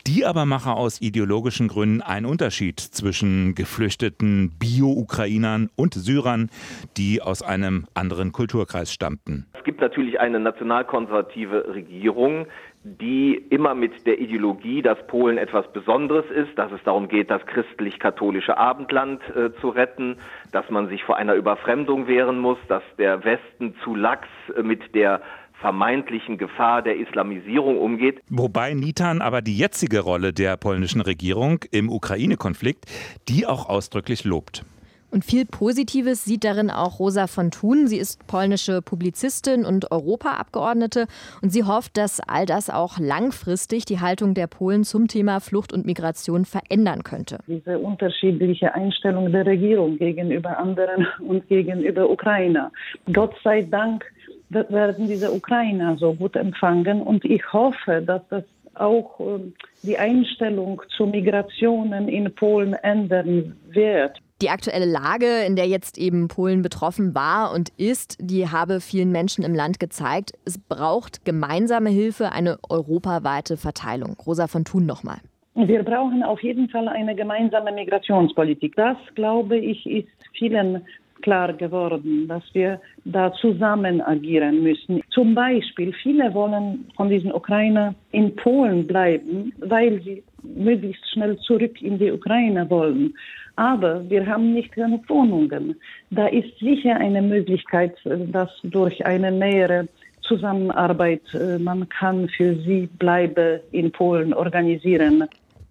die 0.07 0.25
aber 0.25 0.47
mache 0.47 0.71
aus 0.71 1.01
ideologischen 1.01 1.67
Gründen 1.67 2.01
einen 2.01 2.25
Unterschied 2.25 2.79
zwischen 2.79 3.53
geflüchteten 3.53 4.57
Bio-Ukrainern 4.57 5.69
und 5.75 5.93
Syrern, 5.93 6.49
die 6.97 7.21
aus 7.21 7.43
einem 7.43 7.85
anderen 7.93 8.31
Kulturkreis 8.31 8.91
stammten. 8.91 9.45
Es 9.53 9.63
gibt 9.63 9.81
natürlich 9.81 10.19
eine 10.19 10.39
nationalkonservative 10.39 11.71
Regierung, 11.75 12.47
die 12.83 13.35
immer 13.49 13.75
mit 13.75 14.05
der 14.07 14.19
Ideologie, 14.19 14.81
dass 14.81 14.97
Polen 15.07 15.37
etwas 15.37 15.71
Besonderes 15.73 16.25
ist, 16.31 16.57
dass 16.57 16.71
es 16.71 16.81
darum 16.83 17.09
geht, 17.09 17.29
das 17.29 17.45
christlich-katholische 17.45 18.57
Abendland 18.57 19.21
äh, 19.35 19.51
zu 19.59 19.69
retten, 19.69 20.17
dass 20.51 20.69
man 20.69 20.87
sich 20.87 21.03
vor 21.03 21.17
einer 21.17 21.33
Überfremdung 21.33 22.07
wehren 22.07 22.39
muss, 22.39 22.57
dass 22.69 22.83
der 22.97 23.23
Westen 23.25 23.75
zu 23.83 23.95
lax 23.95 24.27
äh, 24.55 24.63
mit 24.63 24.95
der 24.95 25.21
vermeintlichen 25.59 26.37
Gefahr 26.37 26.81
der 26.81 26.95
Islamisierung 26.97 27.77
umgeht. 27.79 28.21
Wobei 28.29 28.73
Nitan 28.73 29.21
aber 29.21 29.41
die 29.41 29.57
jetzige 29.57 29.99
Rolle 29.99 30.31
der 30.31 30.55
polnischen 30.55 31.01
Regierung 31.01 31.65
im 31.71 31.89
Ukraine-Konflikt, 31.89 32.85
die 33.27 33.45
auch 33.45 33.67
ausdrücklich 33.67 34.23
lobt. 34.23 34.63
Und 35.11 35.25
viel 35.25 35.45
Positives 35.45 36.23
sieht 36.25 36.43
darin 36.43 36.69
auch 36.69 36.99
Rosa 36.99 37.27
von 37.27 37.51
Thun. 37.51 37.87
Sie 37.87 37.97
ist 37.97 38.25
polnische 38.27 38.81
Publizistin 38.81 39.65
und 39.65 39.91
Europaabgeordnete 39.91 41.07
und 41.41 41.49
sie 41.49 41.63
hofft, 41.63 41.97
dass 41.97 42.19
all 42.19 42.45
das 42.45 42.69
auch 42.69 42.99
langfristig 42.99 43.85
die 43.85 43.99
Haltung 43.99 44.33
der 44.33 44.47
Polen 44.47 44.83
zum 44.83 45.07
Thema 45.07 45.39
Flucht 45.39 45.73
und 45.73 45.85
Migration 45.85 46.45
verändern 46.45 47.03
könnte. 47.03 47.39
Diese 47.47 47.79
unterschiedliche 47.79 48.73
Einstellung 48.75 49.31
der 49.31 49.45
Regierung 49.45 49.97
gegenüber 49.97 50.57
anderen 50.57 51.07
und 51.19 51.47
gegenüber 51.47 52.09
Ukrainer. 52.09 52.71
Gott 53.11 53.33
sei 53.43 53.63
Dank 53.63 54.05
werden 54.49 55.07
diese 55.07 55.31
Ukrainer 55.31 55.97
so 55.97 56.13
gut 56.13 56.35
empfangen 56.35 57.01
und 57.01 57.23
ich 57.25 57.41
hoffe, 57.53 58.01
dass 58.05 58.21
das 58.29 58.43
auch 58.75 59.19
ähm, 59.19 59.53
die 59.83 59.97
Einstellung 59.97 60.81
zu 60.95 61.05
Migrationen 61.05 62.07
in 62.07 62.33
Polen 62.33 62.73
ändern 62.73 63.55
wird. 63.69 64.19
Die 64.41 64.49
aktuelle 64.49 64.85
Lage, 64.85 65.43
in 65.45 65.57
der 65.57 65.67
jetzt 65.67 65.97
eben 65.97 66.29
Polen 66.29 66.61
betroffen 66.61 67.13
war 67.13 67.53
und 67.53 67.69
ist, 67.77 68.17
die 68.21 68.47
habe 68.47 68.79
vielen 68.79 69.11
Menschen 69.11 69.43
im 69.43 69.53
Land 69.53 69.81
gezeigt, 69.81 70.31
es 70.45 70.57
braucht 70.57 71.25
gemeinsame 71.25 71.89
Hilfe, 71.89 72.31
eine 72.31 72.57
europaweite 72.69 73.57
Verteilung. 73.57 74.15
Rosa 74.25 74.47
von 74.47 74.63
Thun 74.63 74.85
nochmal. 74.85 75.17
Wir 75.55 75.83
brauchen 75.83 76.23
auf 76.23 76.41
jeden 76.41 76.69
Fall 76.69 76.87
eine 76.87 77.15
gemeinsame 77.15 77.73
Migrationspolitik. 77.73 78.77
Das, 78.77 78.95
glaube 79.15 79.57
ich, 79.57 79.85
ist 79.85 80.07
vielen 80.31 80.85
klar 81.21 81.51
geworden, 81.51 82.29
dass 82.29 82.43
wir 82.53 82.79
da 83.03 83.33
zusammen 83.33 83.99
agieren 83.99 84.63
müssen. 84.63 85.01
Zum 85.19 85.35
Beispiel, 85.35 85.91
viele 86.01 86.33
wollen 86.33 86.85
von 86.95 87.09
diesen 87.09 87.33
Ukrainer 87.33 87.93
in 88.13 88.33
Polen 88.37 88.87
bleiben, 88.87 89.51
weil 89.57 90.01
sie 90.01 90.23
möglichst 90.43 91.11
schnell 91.11 91.37
zurück 91.39 91.81
in 91.81 91.99
die 91.99 92.09
Ukraine 92.09 92.69
wollen. 92.69 93.13
Aber 93.57 94.09
wir 94.09 94.25
haben 94.25 94.53
nicht 94.53 94.71
genug 94.71 95.09
Wohnungen. 95.09 95.75
Da 96.09 96.27
ist 96.27 96.57
sicher 96.59 96.95
eine 96.95 97.21
Möglichkeit, 97.21 97.97
dass 98.31 98.49
durch 98.63 99.05
eine 99.05 99.29
nähere 99.29 99.89
Zusammenarbeit 100.21 101.23
äh, 101.33 101.59
man 101.59 101.89
kann 101.89 102.29
für 102.29 102.55
sie 102.55 102.87
Bleibe 102.97 103.61
in 103.73 103.91
Polen 103.91 104.33
organisieren. 104.33 105.25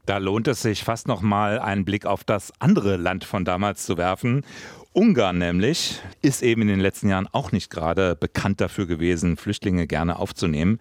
Da 0.05 0.19
lohnt 0.19 0.49
es 0.49 0.61
sich 0.61 0.85
fast 0.85 1.09
noch 1.09 1.23
mal 1.23 1.59
einen 1.59 1.87
Blick 1.87 2.05
auf 2.05 2.23
das 2.23 2.53
andere 2.61 2.97
Land 2.97 3.25
von 3.25 3.47
damals 3.47 3.87
zu 3.87 3.97
werfen. 3.97 4.43
Ungarn 4.99 5.39
nämlich 5.39 6.01
ist 6.23 6.43
eben 6.43 6.63
in 6.63 6.67
den 6.67 6.81
letzten 6.81 7.09
Jahren 7.09 7.29
auch 7.31 7.53
nicht 7.53 7.71
gerade 7.71 8.17
bekannt 8.17 8.61
dafür 8.61 8.89
gewesen, 8.89 9.37
Flüchtlinge 9.37 9.87
gerne 9.87 10.19
aufzunehmen. 10.19 10.81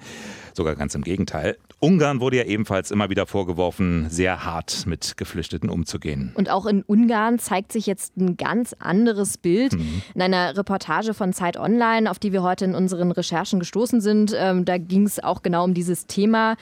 Sogar 0.55 0.75
ganz 0.75 0.95
im 0.95 1.03
Gegenteil. 1.03 1.55
Ungarn 1.79 2.19
wurde 2.19 2.37
ja 2.37 2.43
ebenfalls 2.45 2.89
immer 2.89 3.11
wieder 3.11 3.27
vorgeworfen, 3.27 4.07
sehr 4.09 4.43
hart 4.43 4.87
mit 4.87 5.15
Geflüchteten 5.17 5.69
umzugehen. 5.69 6.31
Und 6.33 6.49
auch 6.49 6.65
in 6.65 6.81
Ungarn 6.81 7.37
zeigt 7.37 7.71
sich 7.71 7.85
jetzt 7.85 8.17
ein 8.17 8.35
ganz 8.35 8.73
anderes 8.79 9.37
Bild. 9.37 9.73
Mhm. 9.73 10.01
In 10.15 10.21
einer 10.23 10.57
Reportage 10.57 11.13
von 11.13 11.33
Zeit 11.33 11.55
Online, 11.55 12.09
auf 12.09 12.17
die 12.17 12.33
wir 12.33 12.41
heute 12.41 12.65
in 12.65 12.73
unseren 12.73 13.11
Recherchen 13.11 13.59
gestoßen 13.59 14.01
sind, 14.01 14.35
ähm, 14.35 14.65
da 14.65 14.79
ging 14.79 15.05
es 15.05 15.23
auch 15.23 15.43
genau 15.43 15.63
um 15.63 15.75
dieses 15.75 16.07
Thema. 16.07 16.55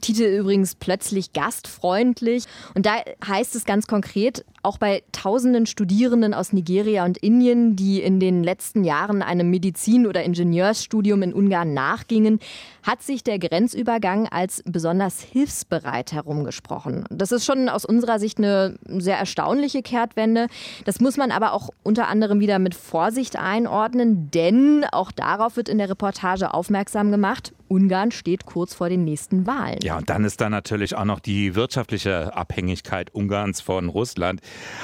Titel 0.00 0.22
übrigens 0.22 0.76
plötzlich 0.76 1.32
gastfreundlich. 1.32 2.44
Und 2.76 2.86
da 2.86 2.92
heißt 3.26 3.56
es 3.56 3.64
ganz 3.64 3.88
konkret, 3.88 4.44
auch 4.62 4.78
bei 4.78 5.02
tausenden 5.10 5.66
Studierenden 5.66 6.34
aus 6.34 6.52
Nigeria 6.52 6.99
und 7.04 7.18
Indien, 7.18 7.76
die 7.76 8.02
in 8.02 8.20
den 8.20 8.42
letzten 8.42 8.84
Jahren 8.84 9.22
einem 9.22 9.50
Medizin- 9.50 10.06
oder 10.06 10.22
Ingenieursstudium 10.22 11.22
in 11.22 11.32
Ungarn 11.32 11.74
nachgingen, 11.74 12.40
hat 12.82 13.02
sich 13.02 13.22
der 13.22 13.38
Grenzübergang 13.38 14.28
als 14.28 14.62
besonders 14.64 15.20
hilfsbereit 15.20 16.12
herumgesprochen. 16.12 17.04
Das 17.10 17.32
ist 17.32 17.44
schon 17.44 17.68
aus 17.68 17.84
unserer 17.84 18.18
Sicht 18.18 18.38
eine 18.38 18.78
sehr 18.86 19.18
erstaunliche 19.18 19.82
Kehrtwende. 19.82 20.46
Das 20.84 21.00
muss 21.00 21.16
man 21.16 21.30
aber 21.30 21.52
auch 21.52 21.70
unter 21.82 22.08
anderem 22.08 22.40
wieder 22.40 22.58
mit 22.58 22.74
Vorsicht 22.74 23.36
einordnen, 23.36 24.30
denn 24.30 24.84
auch 24.92 25.12
darauf 25.12 25.56
wird 25.56 25.68
in 25.68 25.78
der 25.78 25.90
Reportage 25.90 26.54
aufmerksam 26.54 27.10
gemacht. 27.10 27.52
Ungarn 27.70 28.10
steht 28.10 28.46
kurz 28.46 28.74
vor 28.74 28.88
den 28.88 29.04
nächsten 29.04 29.46
Wahlen. 29.46 29.78
Ja, 29.82 29.96
und 29.96 30.10
dann 30.10 30.24
ist 30.24 30.40
da 30.40 30.50
natürlich 30.50 30.96
auch 30.96 31.04
noch 31.04 31.20
die 31.20 31.54
wirtschaftliche 31.54 32.34
Abhängigkeit 32.34 33.14
Ungarns 33.14 33.60
von 33.60 33.88
Russland. 33.88 34.40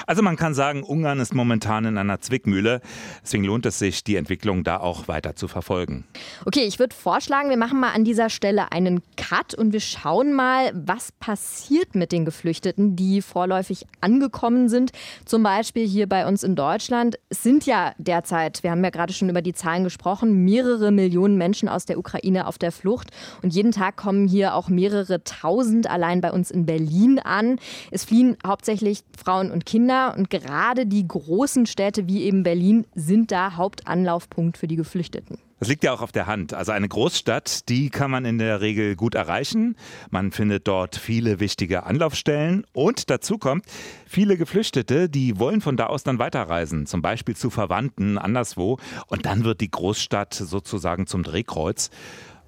Also 0.06 0.22
man 0.22 0.36
kann 0.36 0.54
sagen, 0.54 0.84
Ungarn 0.84 1.18
ist 1.18 1.34
momentan 1.34 1.84
in 1.84 1.98
einer 1.98 2.20
Zwickmühle. 2.20 2.80
Deswegen 3.24 3.42
lohnt 3.42 3.66
es 3.66 3.80
sich, 3.80 4.04
die 4.04 4.14
Entwicklung 4.14 4.62
da 4.62 4.78
auch 4.78 5.08
weiter 5.08 5.34
zu 5.34 5.48
verfolgen. 5.48 6.04
Okay, 6.44 6.62
ich 6.62 6.78
würde 6.78 6.94
vorschlagen, 6.94 7.50
wir 7.50 7.56
machen 7.56 7.80
mal 7.80 7.90
an 7.92 8.04
dieser 8.04 8.30
Stelle 8.30 8.70
einen 8.70 9.02
Cut 9.16 9.54
und 9.54 9.72
wir 9.72 9.80
schauen 9.80 10.32
mal, 10.32 10.70
was 10.72 11.10
passiert 11.10 11.96
mit 11.96 12.12
den 12.12 12.24
Geflüchteten, 12.24 12.94
die 12.94 13.20
vorläufig 13.20 13.84
angekommen 14.00 14.68
sind. 14.68 14.92
Zum 15.24 15.42
Beispiel 15.42 15.88
hier 15.88 16.08
bei 16.08 16.24
uns 16.28 16.44
in 16.44 16.54
Deutschland. 16.54 17.18
Es 17.30 17.42
sind 17.42 17.66
ja 17.66 17.94
derzeit, 17.98 18.62
wir 18.62 18.70
haben 18.70 18.84
ja 18.84 18.90
gerade 18.90 19.12
schon 19.12 19.28
über 19.28 19.42
die 19.42 19.54
Zahlen 19.54 19.82
gesprochen, 19.82 20.44
mehrere 20.44 20.92
Millionen 20.92 21.36
Menschen 21.36 21.68
aus 21.68 21.84
der 21.84 21.98
Ukraine 21.98 22.46
auf 22.46 22.58
der 22.58 22.75
Flucht. 22.76 23.10
Und 23.42 23.54
jeden 23.54 23.72
Tag 23.72 23.96
kommen 23.96 24.28
hier 24.28 24.54
auch 24.54 24.68
mehrere 24.68 25.24
tausend 25.24 25.88
allein 25.88 26.20
bei 26.20 26.32
uns 26.32 26.50
in 26.50 26.66
Berlin 26.66 27.18
an. 27.18 27.58
Es 27.90 28.04
fliehen 28.04 28.36
hauptsächlich 28.46 29.02
Frauen 29.16 29.50
und 29.50 29.66
Kinder. 29.66 30.14
Und 30.16 30.30
gerade 30.30 30.86
die 30.86 31.06
großen 31.06 31.66
Städte 31.66 32.06
wie 32.06 32.22
eben 32.24 32.42
Berlin 32.42 32.86
sind 32.94 33.32
da 33.32 33.56
Hauptanlaufpunkt 33.56 34.58
für 34.58 34.68
die 34.68 34.76
Geflüchteten. 34.76 35.38
Das 35.58 35.68
liegt 35.68 35.84
ja 35.84 35.94
auch 35.94 36.02
auf 36.02 36.12
der 36.12 36.26
Hand. 36.26 36.52
Also 36.52 36.72
eine 36.72 36.86
Großstadt, 36.86 37.70
die 37.70 37.88
kann 37.88 38.10
man 38.10 38.26
in 38.26 38.36
der 38.36 38.60
Regel 38.60 38.94
gut 38.94 39.14
erreichen. 39.14 39.76
Man 40.10 40.30
findet 40.30 40.68
dort 40.68 40.96
viele 40.96 41.40
wichtige 41.40 41.84
Anlaufstellen. 41.84 42.66
Und 42.74 43.08
dazu 43.08 43.38
kommt, 43.38 43.64
viele 44.06 44.36
Geflüchtete, 44.36 45.08
die 45.08 45.38
wollen 45.38 45.62
von 45.62 45.78
da 45.78 45.86
aus 45.86 46.02
dann 46.02 46.18
weiterreisen, 46.18 46.84
zum 46.84 47.00
Beispiel 47.00 47.36
zu 47.36 47.48
Verwandten 47.48 48.18
anderswo. 48.18 48.78
Und 49.06 49.24
dann 49.24 49.44
wird 49.44 49.62
die 49.62 49.70
Großstadt 49.70 50.34
sozusagen 50.34 51.06
zum 51.06 51.22
Drehkreuz. 51.22 51.90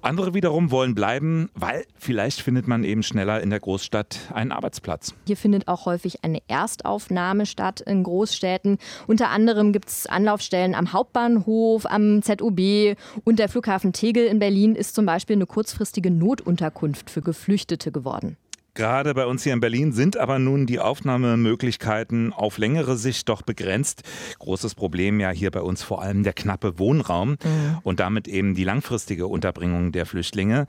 Andere 0.01 0.33
wiederum 0.33 0.71
wollen 0.71 0.95
bleiben, 0.95 1.49
weil 1.55 1.85
vielleicht 1.97 2.41
findet 2.41 2.67
man 2.67 2.85
eben 2.85 3.03
schneller 3.03 3.41
in 3.41 3.49
der 3.49 3.59
Großstadt 3.59 4.31
einen 4.33 4.53
Arbeitsplatz. 4.53 5.13
Hier 5.27 5.35
findet 5.35 5.67
auch 5.67 5.85
häufig 5.85 6.23
eine 6.23 6.41
Erstaufnahme 6.47 7.45
statt 7.45 7.81
in 7.81 8.03
Großstädten. 8.03 8.77
Unter 9.07 9.29
anderem 9.29 9.73
gibt 9.73 9.89
es 9.89 10.07
Anlaufstellen 10.07 10.73
am 10.73 10.93
Hauptbahnhof, 10.93 11.85
am 11.85 12.21
ZOB 12.21 12.95
und 13.25 13.39
der 13.39 13.49
Flughafen 13.49 13.91
Tegel 13.91 14.25
in 14.27 14.39
Berlin 14.39 14.75
ist 14.75 14.95
zum 14.95 15.05
Beispiel 15.05 15.35
eine 15.35 15.45
kurzfristige 15.45 16.11
Notunterkunft 16.11 17.09
für 17.09 17.21
Geflüchtete 17.21 17.91
geworden. 17.91 18.37
Gerade 18.79 19.13
bei 19.13 19.25
uns 19.25 19.43
hier 19.43 19.51
in 19.51 19.59
Berlin 19.59 19.91
sind 19.91 20.15
aber 20.15 20.39
nun 20.39 20.65
die 20.65 20.79
Aufnahmemöglichkeiten 20.79 22.31
auf 22.31 22.57
längere 22.57 22.95
Sicht 22.95 23.27
doch 23.27 23.41
begrenzt. 23.41 24.03
Großes 24.39 24.73
Problem 24.73 25.19
ja 25.19 25.31
hier 25.31 25.51
bei 25.51 25.59
uns 25.59 25.83
vor 25.83 26.01
allem 26.01 26.23
der 26.23 26.31
knappe 26.31 26.79
Wohnraum 26.79 27.31
mhm. 27.31 27.79
und 27.83 27.99
damit 27.99 28.29
eben 28.29 28.55
die 28.55 28.63
langfristige 28.63 29.27
Unterbringung 29.27 29.91
der 29.91 30.05
Flüchtlinge. 30.05 30.65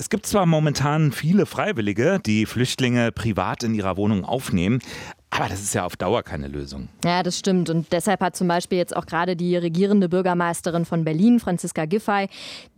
Es 0.00 0.10
gibt 0.10 0.26
zwar 0.26 0.46
momentan 0.46 1.10
viele 1.10 1.44
Freiwillige, 1.44 2.20
die 2.24 2.46
Flüchtlinge 2.46 3.10
privat 3.10 3.64
in 3.64 3.74
ihrer 3.74 3.96
Wohnung 3.96 4.24
aufnehmen, 4.24 4.78
aber 5.30 5.48
das 5.48 5.60
ist 5.60 5.74
ja 5.74 5.84
auf 5.84 5.96
Dauer 5.96 6.22
keine 6.22 6.46
Lösung. 6.46 6.88
Ja, 7.04 7.24
das 7.24 7.36
stimmt. 7.36 7.68
Und 7.68 7.92
deshalb 7.92 8.20
hat 8.20 8.36
zum 8.36 8.46
Beispiel 8.46 8.78
jetzt 8.78 8.96
auch 8.96 9.06
gerade 9.06 9.34
die 9.34 9.56
regierende 9.56 10.08
Bürgermeisterin 10.08 10.84
von 10.84 11.04
Berlin, 11.04 11.40
Franziska 11.40 11.84
Giffey, 11.84 12.28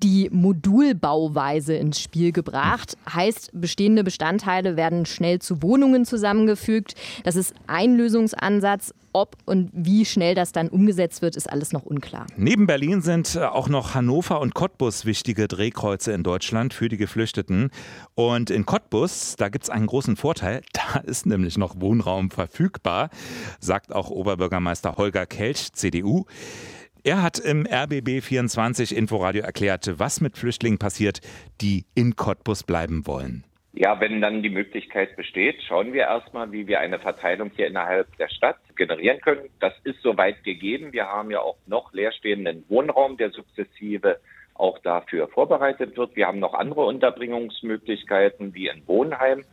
die 0.02 0.30
Modulbauweise 0.32 1.74
ins 1.74 2.00
Spiel 2.00 2.32
gebracht. 2.32 2.96
Heißt, 3.12 3.50
bestehende 3.52 4.02
Bestandteile 4.02 4.78
werden 4.78 5.04
schnell 5.04 5.40
zu 5.40 5.62
Wohnungen 5.62 6.06
zusammengefügt. 6.06 6.94
Das 7.24 7.36
ist 7.36 7.54
ein 7.66 7.96
Lösungsansatz. 7.96 8.94
Ob 9.12 9.36
und 9.44 9.70
wie 9.72 10.04
schnell 10.04 10.34
das 10.34 10.52
dann 10.52 10.68
umgesetzt 10.68 11.22
wird, 11.22 11.36
ist 11.36 11.50
alles 11.50 11.72
noch 11.72 11.84
unklar. 11.84 12.26
Neben 12.36 12.66
Berlin 12.66 13.02
sind 13.02 13.34
äh, 13.34 13.40
auch 13.40 13.68
noch 13.68 13.94
Hannover 13.94 14.40
und 14.40 14.54
Cottbus 14.54 15.04
wichtige 15.04 15.48
Drehkreuze 15.48 16.12
in 16.12 16.22
Deutschland 16.22 16.74
für 16.74 16.88
die 16.88 16.96
Geflüchteten. 16.96 17.70
Und 18.14 18.50
in 18.50 18.66
Cottbus, 18.66 19.36
da 19.36 19.48
gibt 19.48 19.64
es 19.64 19.70
einen 19.70 19.86
großen 19.86 20.16
Vorteil. 20.16 20.62
Da 20.92 21.00
ist 21.00 21.26
nämlich 21.26 21.56
noch 21.56 21.80
Wohnraum 21.80 22.30
verfügbar, 22.30 23.10
sagt 23.60 23.92
auch 23.92 24.10
Oberbürgermeister 24.10 24.96
Holger 24.96 25.26
Kelch, 25.26 25.72
CDU. 25.72 26.24
Er 27.04 27.22
hat 27.22 27.38
im 27.38 27.66
RBB 27.66 28.22
24 28.22 28.96
Inforadio 28.96 29.42
erklärt, 29.42 29.98
was 29.98 30.20
mit 30.20 30.36
Flüchtlingen 30.36 30.78
passiert, 30.78 31.20
die 31.60 31.86
in 31.94 32.16
Cottbus 32.16 32.64
bleiben 32.64 33.06
wollen. 33.06 33.44
Ja, 33.72 34.00
wenn 34.00 34.20
dann 34.20 34.42
die 34.42 34.50
Möglichkeit 34.50 35.14
besteht, 35.16 35.62
schauen 35.62 35.92
wir 35.92 36.02
erstmal, 36.02 36.50
wie 36.50 36.66
wir 36.66 36.80
eine 36.80 36.98
Verteilung 36.98 37.52
hier 37.54 37.68
innerhalb 37.68 38.16
der 38.16 38.28
Stadt 38.28 38.58
generieren 38.74 39.20
können. 39.20 39.48
Das 39.60 39.72
ist 39.84 40.02
soweit 40.02 40.42
gegeben. 40.42 40.92
Wir 40.92 41.06
haben 41.06 41.30
ja 41.30 41.40
auch 41.40 41.56
noch 41.66 41.92
leerstehenden 41.92 42.64
Wohnraum, 42.68 43.16
der 43.16 43.30
sukzessive 43.30 44.18
auch 44.54 44.78
dafür 44.80 45.28
vorbereitet 45.28 45.96
wird. 45.96 46.16
Wir 46.16 46.26
haben 46.26 46.40
noch 46.40 46.54
andere 46.54 46.84
Unterbringungsmöglichkeiten 46.84 48.54
wie 48.54 48.68
in 48.68 48.86
Wohnheim. 48.88 49.44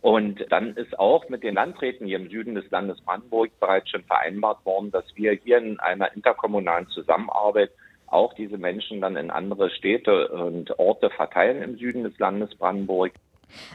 Und 0.00 0.46
dann 0.50 0.74
ist 0.76 0.98
auch 0.98 1.28
mit 1.28 1.42
den 1.42 1.54
Landräten 1.54 2.06
hier 2.06 2.18
im 2.18 2.30
Süden 2.30 2.54
des 2.54 2.70
Landes 2.70 3.00
Brandenburg 3.02 3.50
bereits 3.60 3.90
schon 3.90 4.04
vereinbart 4.04 4.64
worden, 4.64 4.90
dass 4.90 5.04
wir 5.14 5.32
hier 5.32 5.58
in 5.58 5.78
einer 5.80 6.14
interkommunalen 6.14 6.88
Zusammenarbeit 6.88 7.70
auch 8.06 8.32
diese 8.32 8.56
Menschen 8.56 9.00
dann 9.00 9.16
in 9.16 9.30
andere 9.30 9.70
Städte 9.70 10.28
und 10.28 10.78
Orte 10.78 11.10
verteilen 11.10 11.62
im 11.62 11.76
Süden 11.76 12.04
des 12.04 12.18
Landes 12.18 12.54
Brandenburg. 12.54 13.12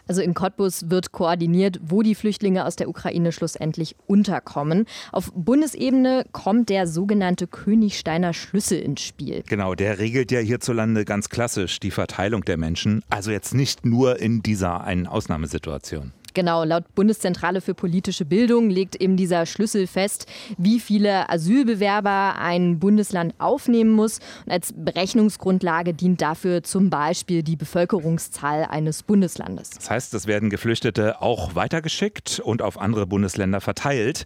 Also 0.07 0.21
in 0.21 0.33
Cottbus 0.33 0.89
wird 0.89 1.11
koordiniert, 1.11 1.79
wo 1.83 2.01
die 2.01 2.15
Flüchtlinge 2.15 2.65
aus 2.65 2.75
der 2.75 2.89
Ukraine 2.89 3.31
schlussendlich 3.31 3.95
unterkommen. 4.07 4.85
Auf 5.11 5.31
Bundesebene 5.35 6.25
kommt 6.31 6.69
der 6.69 6.87
sogenannte 6.87 7.47
Königsteiner 7.47 8.33
Schlüssel 8.33 8.79
ins 8.79 9.01
Spiel. 9.01 9.43
Genau, 9.47 9.75
der 9.75 9.99
regelt 9.99 10.31
ja 10.31 10.39
hierzulande 10.39 11.05
ganz 11.05 11.29
klassisch 11.29 11.79
die 11.79 11.91
Verteilung 11.91 12.43
der 12.45 12.57
Menschen. 12.57 13.03
Also 13.09 13.31
jetzt 13.31 13.53
nicht 13.53 13.85
nur 13.85 14.19
in 14.19 14.41
dieser 14.41 14.83
einen 14.83 15.07
Ausnahmesituation. 15.07 16.13
Genau, 16.33 16.63
laut 16.63 16.83
Bundeszentrale 16.95 17.61
für 17.61 17.73
politische 17.73 18.25
Bildung 18.25 18.69
legt 18.69 18.95
eben 18.95 19.17
dieser 19.17 19.45
Schlüssel 19.45 19.87
fest, 19.87 20.25
wie 20.57 20.79
viele 20.79 21.29
Asylbewerber 21.29 22.35
ein 22.39 22.79
Bundesland 22.79 23.35
aufnehmen 23.37 23.91
muss. 23.91 24.19
Und 24.45 24.51
als 24.51 24.73
Berechnungsgrundlage 24.75 25.93
dient 25.93 26.21
dafür 26.21 26.63
zum 26.63 26.89
Beispiel 26.89 27.43
die 27.43 27.55
Bevölkerungszahl 27.55 28.65
eines 28.65 29.03
Bundeslandes. 29.03 29.71
Das 29.71 29.89
heißt, 29.89 30.13
es 30.13 30.27
werden 30.27 30.49
Geflüchtete 30.49 31.21
auch 31.21 31.55
weitergeschickt 31.55 32.39
und 32.39 32.61
auf 32.61 32.79
andere 32.79 33.05
Bundesländer 33.05 33.61
verteilt. 33.61 34.25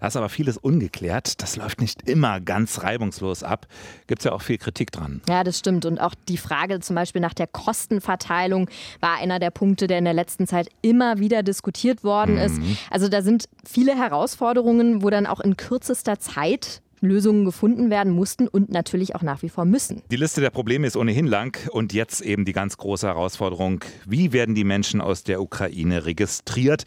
Da 0.00 0.08
ist 0.08 0.16
aber 0.16 0.28
vieles 0.28 0.58
ungeklärt. 0.58 1.40
Das 1.42 1.56
läuft 1.56 1.80
nicht 1.80 2.08
immer 2.08 2.40
ganz 2.40 2.82
reibungslos 2.82 3.42
ab. 3.42 3.66
Gibt 4.06 4.20
es 4.20 4.24
ja 4.24 4.32
auch 4.32 4.42
viel 4.42 4.58
Kritik 4.58 4.92
dran. 4.92 5.22
Ja, 5.28 5.42
das 5.44 5.58
stimmt. 5.58 5.86
Und 5.86 6.00
auch 6.00 6.14
die 6.28 6.36
Frage 6.36 6.80
zum 6.80 6.96
Beispiel 6.96 7.20
nach 7.22 7.34
der 7.34 7.46
Kostenverteilung 7.46 8.68
war 9.00 9.18
einer 9.18 9.38
der 9.38 9.50
Punkte, 9.50 9.86
der 9.86 9.98
in 9.98 10.04
der 10.04 10.14
letzten 10.14 10.46
Zeit 10.46 10.68
immer 10.82 11.18
wieder 11.18 11.42
diskutiert 11.46 12.04
worden 12.04 12.34
mhm. 12.34 12.40
ist. 12.40 12.60
Also 12.90 13.08
da 13.08 13.22
sind 13.22 13.48
viele 13.66 13.96
Herausforderungen, 13.96 15.02
wo 15.02 15.10
dann 15.10 15.26
auch 15.26 15.40
in 15.40 15.56
kürzester 15.56 16.18
Zeit 16.18 16.82
Lösungen 17.00 17.44
gefunden 17.44 17.90
werden 17.90 18.12
mussten 18.12 18.48
und 18.48 18.70
natürlich 18.70 19.14
auch 19.14 19.22
nach 19.22 19.42
wie 19.42 19.48
vor 19.48 19.64
müssen. 19.64 20.02
Die 20.10 20.16
Liste 20.16 20.40
der 20.40 20.50
Probleme 20.50 20.86
ist 20.86 20.96
ohnehin 20.96 21.26
lang 21.26 21.58
und 21.70 21.92
jetzt 21.92 22.20
eben 22.20 22.44
die 22.44 22.52
ganz 22.52 22.76
große 22.76 23.06
Herausforderung, 23.06 23.84
wie 24.06 24.32
werden 24.32 24.54
die 24.54 24.64
Menschen 24.64 25.00
aus 25.00 25.22
der 25.22 25.40
Ukraine 25.40 26.06
registriert? 26.06 26.84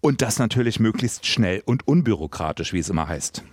Und 0.00 0.20
das 0.20 0.40
natürlich 0.40 0.80
möglichst 0.80 1.26
schnell 1.26 1.62
und 1.64 1.86
unbürokratisch, 1.86 2.72
wie 2.72 2.80
es 2.80 2.90
immer 2.90 3.06
heißt. 3.06 3.44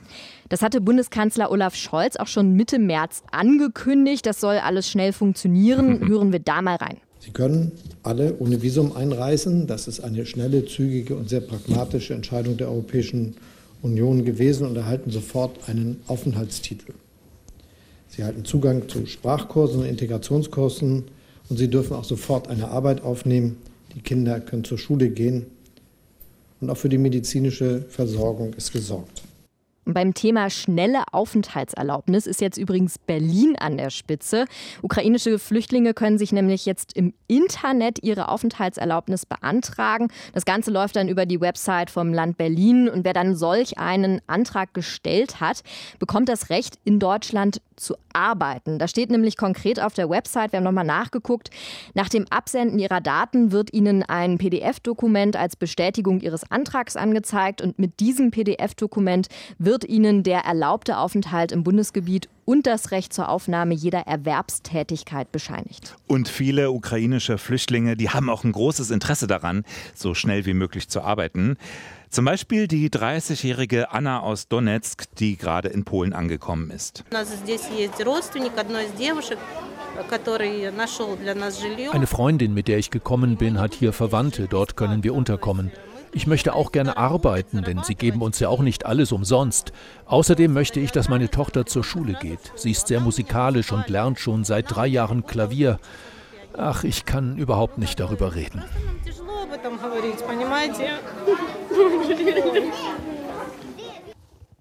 Das 0.49 0.63
hatte 0.63 0.81
Bundeskanzler 0.81 1.51
Olaf 1.51 1.75
Scholz 1.75 2.15
auch 2.15 2.25
schon 2.25 2.53
Mitte 2.53 2.79
März 2.79 3.21
angekündigt. 3.31 4.25
Das 4.25 4.41
soll 4.41 4.55
alles 4.55 4.89
schnell 4.89 5.13
funktionieren. 5.13 5.99
Hören 6.07 6.31
wir 6.31 6.39
da 6.39 6.63
mal 6.63 6.77
rein. 6.77 6.97
Sie 7.19 7.31
können 7.31 7.73
alle 8.01 8.37
ohne 8.39 8.61
Visum 8.61 8.95
einreisen. 8.95 9.67
Das 9.67 9.87
ist 9.87 9.99
eine 9.99 10.25
schnelle, 10.25 10.65
zügige 10.65 11.15
und 11.15 11.29
sehr 11.29 11.41
pragmatische 11.41 12.13
Entscheidung 12.13 12.57
der 12.57 12.69
Europäischen 12.69 13.35
Union 13.81 14.25
gewesen 14.25 14.67
und 14.67 14.75
erhalten 14.75 15.11
sofort 15.11 15.67
einen 15.67 16.01
Aufenthaltstitel. 16.07 16.93
Sie 18.07 18.21
erhalten 18.21 18.45
Zugang 18.45 18.87
zu 18.89 19.05
Sprachkursen 19.05 19.81
und 19.81 19.85
Integrationskursen 19.85 21.05
und 21.49 21.57
Sie 21.57 21.69
dürfen 21.69 21.95
auch 21.95 22.03
sofort 22.03 22.47
eine 22.47 22.69
Arbeit 22.69 23.01
aufnehmen. 23.03 23.57
Die 23.95 24.01
Kinder 24.01 24.39
können 24.39 24.63
zur 24.63 24.77
Schule 24.77 25.09
gehen 25.09 25.45
und 26.61 26.69
auch 26.69 26.77
für 26.77 26.89
die 26.89 26.97
medizinische 26.97 27.85
Versorgung 27.89 28.53
ist 28.53 28.71
gesorgt. 28.71 29.23
Beim 29.93 30.13
Thema 30.13 30.49
schnelle 30.49 31.03
Aufenthaltserlaubnis 31.11 32.27
ist 32.27 32.41
jetzt 32.41 32.57
übrigens 32.57 32.97
Berlin 32.99 33.55
an 33.59 33.77
der 33.77 33.89
Spitze. 33.89 34.45
Ukrainische 34.81 35.39
Flüchtlinge 35.39 35.93
können 35.93 36.17
sich 36.17 36.31
nämlich 36.31 36.65
jetzt 36.65 36.93
im 36.93 37.13
Internet 37.27 38.03
ihre 38.03 38.29
Aufenthaltserlaubnis 38.29 39.25
beantragen. 39.25 40.09
Das 40.33 40.45
Ganze 40.45 40.71
läuft 40.71 40.95
dann 40.95 41.07
über 41.07 41.25
die 41.25 41.41
Website 41.41 41.89
vom 41.89 42.13
Land 42.13 42.37
Berlin 42.37 42.87
und 42.89 43.05
wer 43.05 43.13
dann 43.13 43.35
solch 43.35 43.77
einen 43.77 44.21
Antrag 44.27 44.73
gestellt 44.73 45.39
hat, 45.39 45.61
bekommt 45.97 46.29
das 46.29 46.49
Recht, 46.49 46.77
in 46.83 46.99
Deutschland 46.99 47.61
zu 47.79 47.95
arbeiten. 48.13 48.79
Da 48.79 48.87
steht 48.87 49.09
nämlich 49.09 49.37
konkret 49.37 49.79
auf 49.79 49.93
der 49.93 50.09
Website, 50.09 50.51
wir 50.51 50.57
haben 50.57 50.63
nochmal 50.65 50.85
nachgeguckt, 50.85 51.49
nach 51.93 52.09
dem 52.09 52.25
Absenden 52.29 52.79
ihrer 52.79 53.01
Daten 53.01 53.51
wird 53.51 53.73
ihnen 53.73 54.03
ein 54.03 54.37
PDF-Dokument 54.37 55.35
als 55.35 55.55
Bestätigung 55.55 56.19
ihres 56.19 56.49
Antrags 56.51 56.95
angezeigt 56.95 57.61
und 57.61 57.79
mit 57.79 57.99
diesem 57.99 58.31
PDF-Dokument 58.31 59.27
wird 59.57 59.78
wird 59.79 59.89
ihnen 59.89 60.23
der 60.23 60.41
erlaubte 60.41 60.97
Aufenthalt 60.97 61.53
im 61.53 61.63
Bundesgebiet 61.63 62.27
und 62.43 62.67
das 62.67 62.91
Recht 62.91 63.13
zur 63.13 63.29
Aufnahme 63.29 63.73
jeder 63.73 63.99
Erwerbstätigkeit 63.99 65.31
bescheinigt. 65.31 65.95
Und 66.05 66.27
viele 66.27 66.71
ukrainische 66.71 67.37
Flüchtlinge, 67.37 67.95
die 67.95 68.09
haben 68.09 68.29
auch 68.29 68.43
ein 68.43 68.51
großes 68.51 68.91
Interesse 68.91 69.27
daran, 69.27 69.63
so 69.95 70.13
schnell 70.13 70.45
wie 70.45 70.53
möglich 70.53 70.89
zu 70.89 71.01
arbeiten. 71.01 71.55
Zum 72.09 72.25
Beispiel 72.25 72.67
die 72.67 72.89
30-jährige 72.89 73.91
Anna 73.91 74.19
aus 74.19 74.49
Donetsk, 74.49 75.05
die 75.17 75.37
gerade 75.37 75.69
in 75.69 75.85
Polen 75.85 76.11
angekommen 76.11 76.71
ist. 76.71 77.05
Eine 81.91 82.07
Freundin, 82.07 82.53
mit 82.53 82.67
der 82.67 82.77
ich 82.79 82.91
gekommen 82.91 83.37
bin, 83.37 83.59
hat 83.59 83.73
hier 83.73 83.93
Verwandte. 83.93 84.47
Dort 84.49 84.75
können 84.75 85.05
wir 85.05 85.13
unterkommen. 85.13 85.71
Ich 86.11 86.25
möchte 86.25 86.53
auch 86.53 86.71
gerne 86.71 86.97
arbeiten, 86.97 87.63
denn 87.63 87.83
sie 87.83 87.95
geben 87.95 88.21
uns 88.21 88.39
ja 88.39 88.49
auch 88.49 88.61
nicht 88.61 88.85
alles 88.85 89.11
umsonst. 89.11 89.71
Außerdem 90.05 90.51
möchte 90.51 90.79
ich, 90.79 90.91
dass 90.91 91.09
meine 91.09 91.29
Tochter 91.29 91.65
zur 91.65 91.83
Schule 91.83 92.17
geht. 92.19 92.39
Sie 92.55 92.71
ist 92.71 92.87
sehr 92.87 92.99
musikalisch 92.99 93.71
und 93.71 93.89
lernt 93.89 94.19
schon 94.19 94.43
seit 94.43 94.73
drei 94.73 94.87
Jahren 94.87 95.25
Klavier. 95.25 95.79
Ach, 96.57 96.83
ich 96.83 97.05
kann 97.05 97.37
überhaupt 97.37 97.77
nicht 97.77 97.99
darüber 97.99 98.35
reden. 98.35 98.63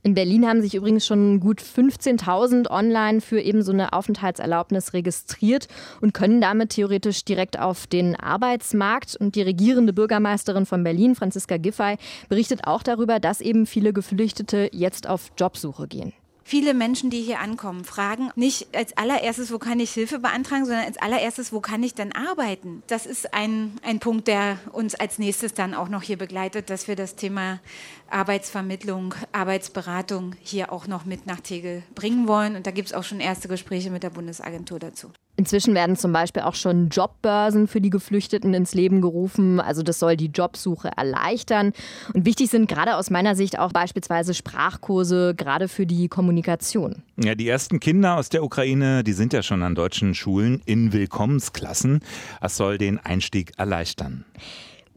In 0.02 0.14
Berlin 0.14 0.46
haben 0.46 0.62
sich 0.62 0.74
übrigens 0.74 1.06
schon 1.06 1.40
gut 1.40 1.60
15.000 1.60 2.70
online 2.70 3.20
für 3.20 3.40
eben 3.40 3.62
so 3.62 3.72
eine 3.72 3.92
Aufenthaltserlaubnis 3.92 4.92
registriert 4.92 5.68
und 6.00 6.14
können 6.14 6.40
damit 6.40 6.70
theoretisch 6.70 7.24
direkt 7.24 7.58
auf 7.58 7.86
den 7.86 8.14
Arbeitsmarkt. 8.14 9.16
Und 9.16 9.34
die 9.34 9.42
regierende 9.42 9.92
Bürgermeisterin 9.92 10.66
von 10.66 10.84
Berlin, 10.84 11.14
Franziska 11.14 11.56
Giffey, 11.56 11.96
berichtet 12.28 12.66
auch 12.66 12.82
darüber, 12.82 13.18
dass 13.18 13.40
eben 13.40 13.66
viele 13.66 13.92
Geflüchtete 13.92 14.70
jetzt 14.72 15.08
auf 15.08 15.32
Jobsuche 15.36 15.88
gehen. 15.88 16.12
Viele 16.48 16.72
Menschen, 16.72 17.10
die 17.10 17.20
hier 17.20 17.40
ankommen, 17.40 17.84
fragen 17.84 18.30
nicht 18.34 18.74
als 18.74 18.96
allererstes, 18.96 19.52
wo 19.52 19.58
kann 19.58 19.80
ich 19.80 19.90
Hilfe 19.90 20.18
beantragen, 20.18 20.64
sondern 20.64 20.86
als 20.86 20.96
allererstes, 20.96 21.52
wo 21.52 21.60
kann 21.60 21.82
ich 21.82 21.94
denn 21.94 22.10
arbeiten? 22.14 22.82
Das 22.86 23.04
ist 23.04 23.34
ein, 23.34 23.76
ein 23.82 23.98
Punkt, 23.98 24.28
der 24.28 24.58
uns 24.72 24.94
als 24.94 25.18
nächstes 25.18 25.52
dann 25.52 25.74
auch 25.74 25.90
noch 25.90 26.00
hier 26.00 26.16
begleitet, 26.16 26.70
dass 26.70 26.88
wir 26.88 26.96
das 26.96 27.16
Thema 27.16 27.60
Arbeitsvermittlung, 28.08 29.14
Arbeitsberatung 29.30 30.36
hier 30.40 30.72
auch 30.72 30.86
noch 30.86 31.04
mit 31.04 31.26
nach 31.26 31.40
Tegel 31.40 31.82
bringen 31.94 32.26
wollen. 32.26 32.56
Und 32.56 32.66
da 32.66 32.70
gibt 32.70 32.88
es 32.88 32.94
auch 32.94 33.04
schon 33.04 33.20
erste 33.20 33.48
Gespräche 33.48 33.90
mit 33.90 34.02
der 34.02 34.08
Bundesagentur 34.08 34.78
dazu. 34.78 35.12
Inzwischen 35.38 35.76
werden 35.76 35.94
zum 35.94 36.12
Beispiel 36.12 36.42
auch 36.42 36.56
schon 36.56 36.88
Jobbörsen 36.88 37.68
für 37.68 37.80
die 37.80 37.90
Geflüchteten 37.90 38.54
ins 38.54 38.74
Leben 38.74 39.00
gerufen. 39.00 39.60
Also 39.60 39.84
das 39.84 40.00
soll 40.00 40.16
die 40.16 40.26
Jobsuche 40.26 40.90
erleichtern. 40.96 41.72
Und 42.12 42.26
wichtig 42.26 42.50
sind 42.50 42.68
gerade 42.68 42.96
aus 42.96 43.08
meiner 43.08 43.36
Sicht 43.36 43.56
auch 43.56 43.72
beispielsweise 43.72 44.34
Sprachkurse, 44.34 45.36
gerade 45.36 45.68
für 45.68 45.86
die 45.86 46.08
Kommunikation. 46.08 47.04
Ja, 47.16 47.36
die 47.36 47.48
ersten 47.48 47.78
Kinder 47.78 48.16
aus 48.16 48.30
der 48.30 48.42
Ukraine, 48.42 49.04
die 49.04 49.12
sind 49.12 49.32
ja 49.32 49.44
schon 49.44 49.62
an 49.62 49.76
deutschen 49.76 50.16
Schulen 50.16 50.60
in 50.66 50.92
Willkommensklassen. 50.92 52.00
Das 52.40 52.56
soll 52.56 52.76
den 52.76 52.98
Einstieg 52.98 53.52
erleichtern. 53.58 54.24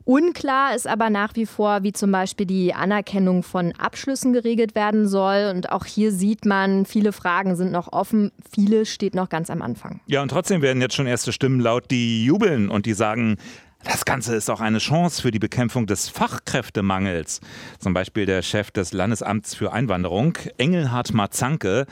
Unklar 0.06 0.76
ist 0.76 0.88
aber 0.88 1.10
nach 1.10 1.36
wie 1.36 1.46
vor, 1.46 1.84
wie 1.84 1.94
zum 1.94 2.12
Beispiel 2.12 2.46
die 2.46 2.74
Anerkennung 2.74 3.44
von 3.44 3.74
Abschlüssen 3.78 4.34
geregelt 4.34 4.76
werden 4.76 5.08
soll. 5.08 5.52
Und 5.54 5.72
auch 5.72 5.86
hier 5.86 6.12
sieht 6.12 6.46
man, 6.46 6.86
viele 6.86 7.12
Fragen 7.12 7.56
sind 7.56 7.72
noch 7.72 7.92
offen, 7.92 8.32
viele 8.54 8.86
steht 8.86 9.16
noch 9.16 9.30
ganz 9.30 9.50
am 9.50 9.62
Anfang. 9.62 10.02
Ja, 10.08 10.22
und 10.22 10.30
trotzdem 10.30 10.62
werden 10.62 10.82
jetzt 10.82 10.96
schon 10.96 11.08
erste 11.08 11.32
Stimmen 11.32 11.60
laut, 11.60 11.92
die 11.92 12.26
jubeln 12.26 12.70
und 12.70 12.86
die 12.86 12.94
sagen, 12.94 13.38
das 13.84 14.06
Ganze 14.06 14.36
ist 14.36 14.50
auch 14.50 14.62
eine 14.62 14.78
Chance 14.78 15.22
für 15.22 15.32
die 15.32 15.40
Bekämpfung 15.40 15.88
des 15.88 16.08
Fachkräftemangels. 16.08 17.42
Zum 17.80 17.94
Beispiel 17.94 18.26
der 18.26 18.42
Chef 18.44 18.70
des 18.72 18.94
Landesamts 18.94 19.56
für 19.56 19.74
Einwanderung, 19.74 20.38
Engelhard 20.58 21.14
Marzanke. 21.14 21.86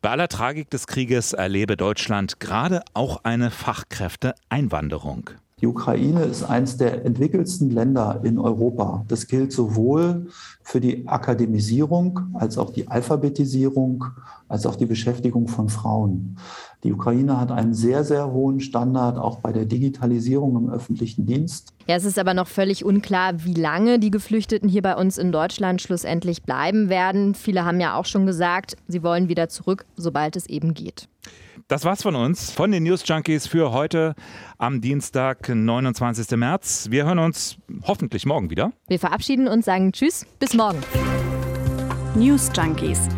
Bei 0.00 0.10
aller 0.10 0.28
Tragik 0.28 0.70
des 0.70 0.86
Krieges 0.86 1.32
erlebe 1.32 1.76
Deutschland 1.76 2.40
gerade 2.40 2.82
auch 2.94 3.24
eine 3.24 3.50
Fachkräfteeinwanderung. 3.50 5.30
Die 5.62 5.66
Ukraine 5.66 6.24
ist 6.24 6.42
eines 6.42 6.76
der 6.76 7.06
entwickelsten 7.06 7.70
Länder 7.70 8.20
in 8.24 8.38
Europa. 8.38 9.06
Das 9.08 9.26
gilt 9.26 9.52
sowohl 9.54 10.26
für 10.62 10.82
die 10.82 11.08
Akademisierung 11.08 12.20
als 12.34 12.58
auch 12.58 12.68
die 12.68 12.88
Alphabetisierung, 12.88 14.04
als 14.48 14.66
auch 14.66 14.76
die 14.76 14.84
Beschäftigung 14.84 15.48
von 15.48 15.70
Frauen. 15.70 16.36
Die 16.84 16.92
Ukraine 16.92 17.40
hat 17.40 17.50
einen 17.50 17.74
sehr, 17.74 18.04
sehr 18.04 18.30
hohen 18.30 18.60
Standard 18.60 19.18
auch 19.18 19.40
bei 19.40 19.52
der 19.52 19.64
Digitalisierung 19.64 20.56
im 20.56 20.70
öffentlichen 20.70 21.26
Dienst. 21.26 21.72
Ja, 21.86 21.96
es 21.96 22.04
ist 22.04 22.18
aber 22.18 22.34
noch 22.34 22.48
völlig 22.48 22.84
unklar, 22.84 23.44
wie 23.44 23.54
lange 23.54 23.98
die 23.98 24.10
Geflüchteten 24.10 24.68
hier 24.68 24.82
bei 24.82 24.96
uns 24.96 25.18
in 25.18 25.32
Deutschland 25.32 25.80
schlussendlich 25.82 26.42
bleiben 26.42 26.88
werden. 26.88 27.34
Viele 27.34 27.64
haben 27.64 27.80
ja 27.80 27.96
auch 27.96 28.04
schon 28.04 28.26
gesagt, 28.26 28.76
sie 28.88 29.02
wollen 29.02 29.28
wieder 29.28 29.48
zurück, 29.48 29.84
sobald 29.96 30.36
es 30.36 30.46
eben 30.46 30.74
geht. 30.74 31.08
Das 31.68 31.84
war's 31.84 32.02
von 32.02 32.14
uns, 32.14 32.52
von 32.52 32.70
den 32.70 32.84
News 32.84 33.02
Junkies 33.04 33.48
für 33.48 33.72
heute 33.72 34.14
am 34.58 34.80
Dienstag, 34.80 35.48
29. 35.48 36.36
März. 36.36 36.86
Wir 36.90 37.06
hören 37.06 37.18
uns 37.18 37.56
hoffentlich 37.82 38.26
morgen 38.26 38.50
wieder. 38.50 38.72
Wir 38.86 39.00
verabschieden 39.00 39.48
uns, 39.48 39.64
sagen 39.64 39.90
Tschüss, 39.90 40.24
bis 40.38 40.54
morgen. 40.54 40.78
News 42.14 42.50
Junkies. 42.56 43.08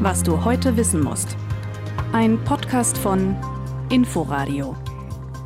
Was 0.00 0.22
du 0.22 0.44
heute 0.44 0.76
wissen 0.76 1.02
musst. 1.02 1.36
Ein 2.12 2.42
Podcast 2.44 2.98
von 2.98 3.36
Inforadio. 3.88 4.74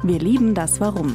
Wir 0.02 0.18
lieben 0.18 0.54
das 0.54 0.80
Warum. 0.80 1.14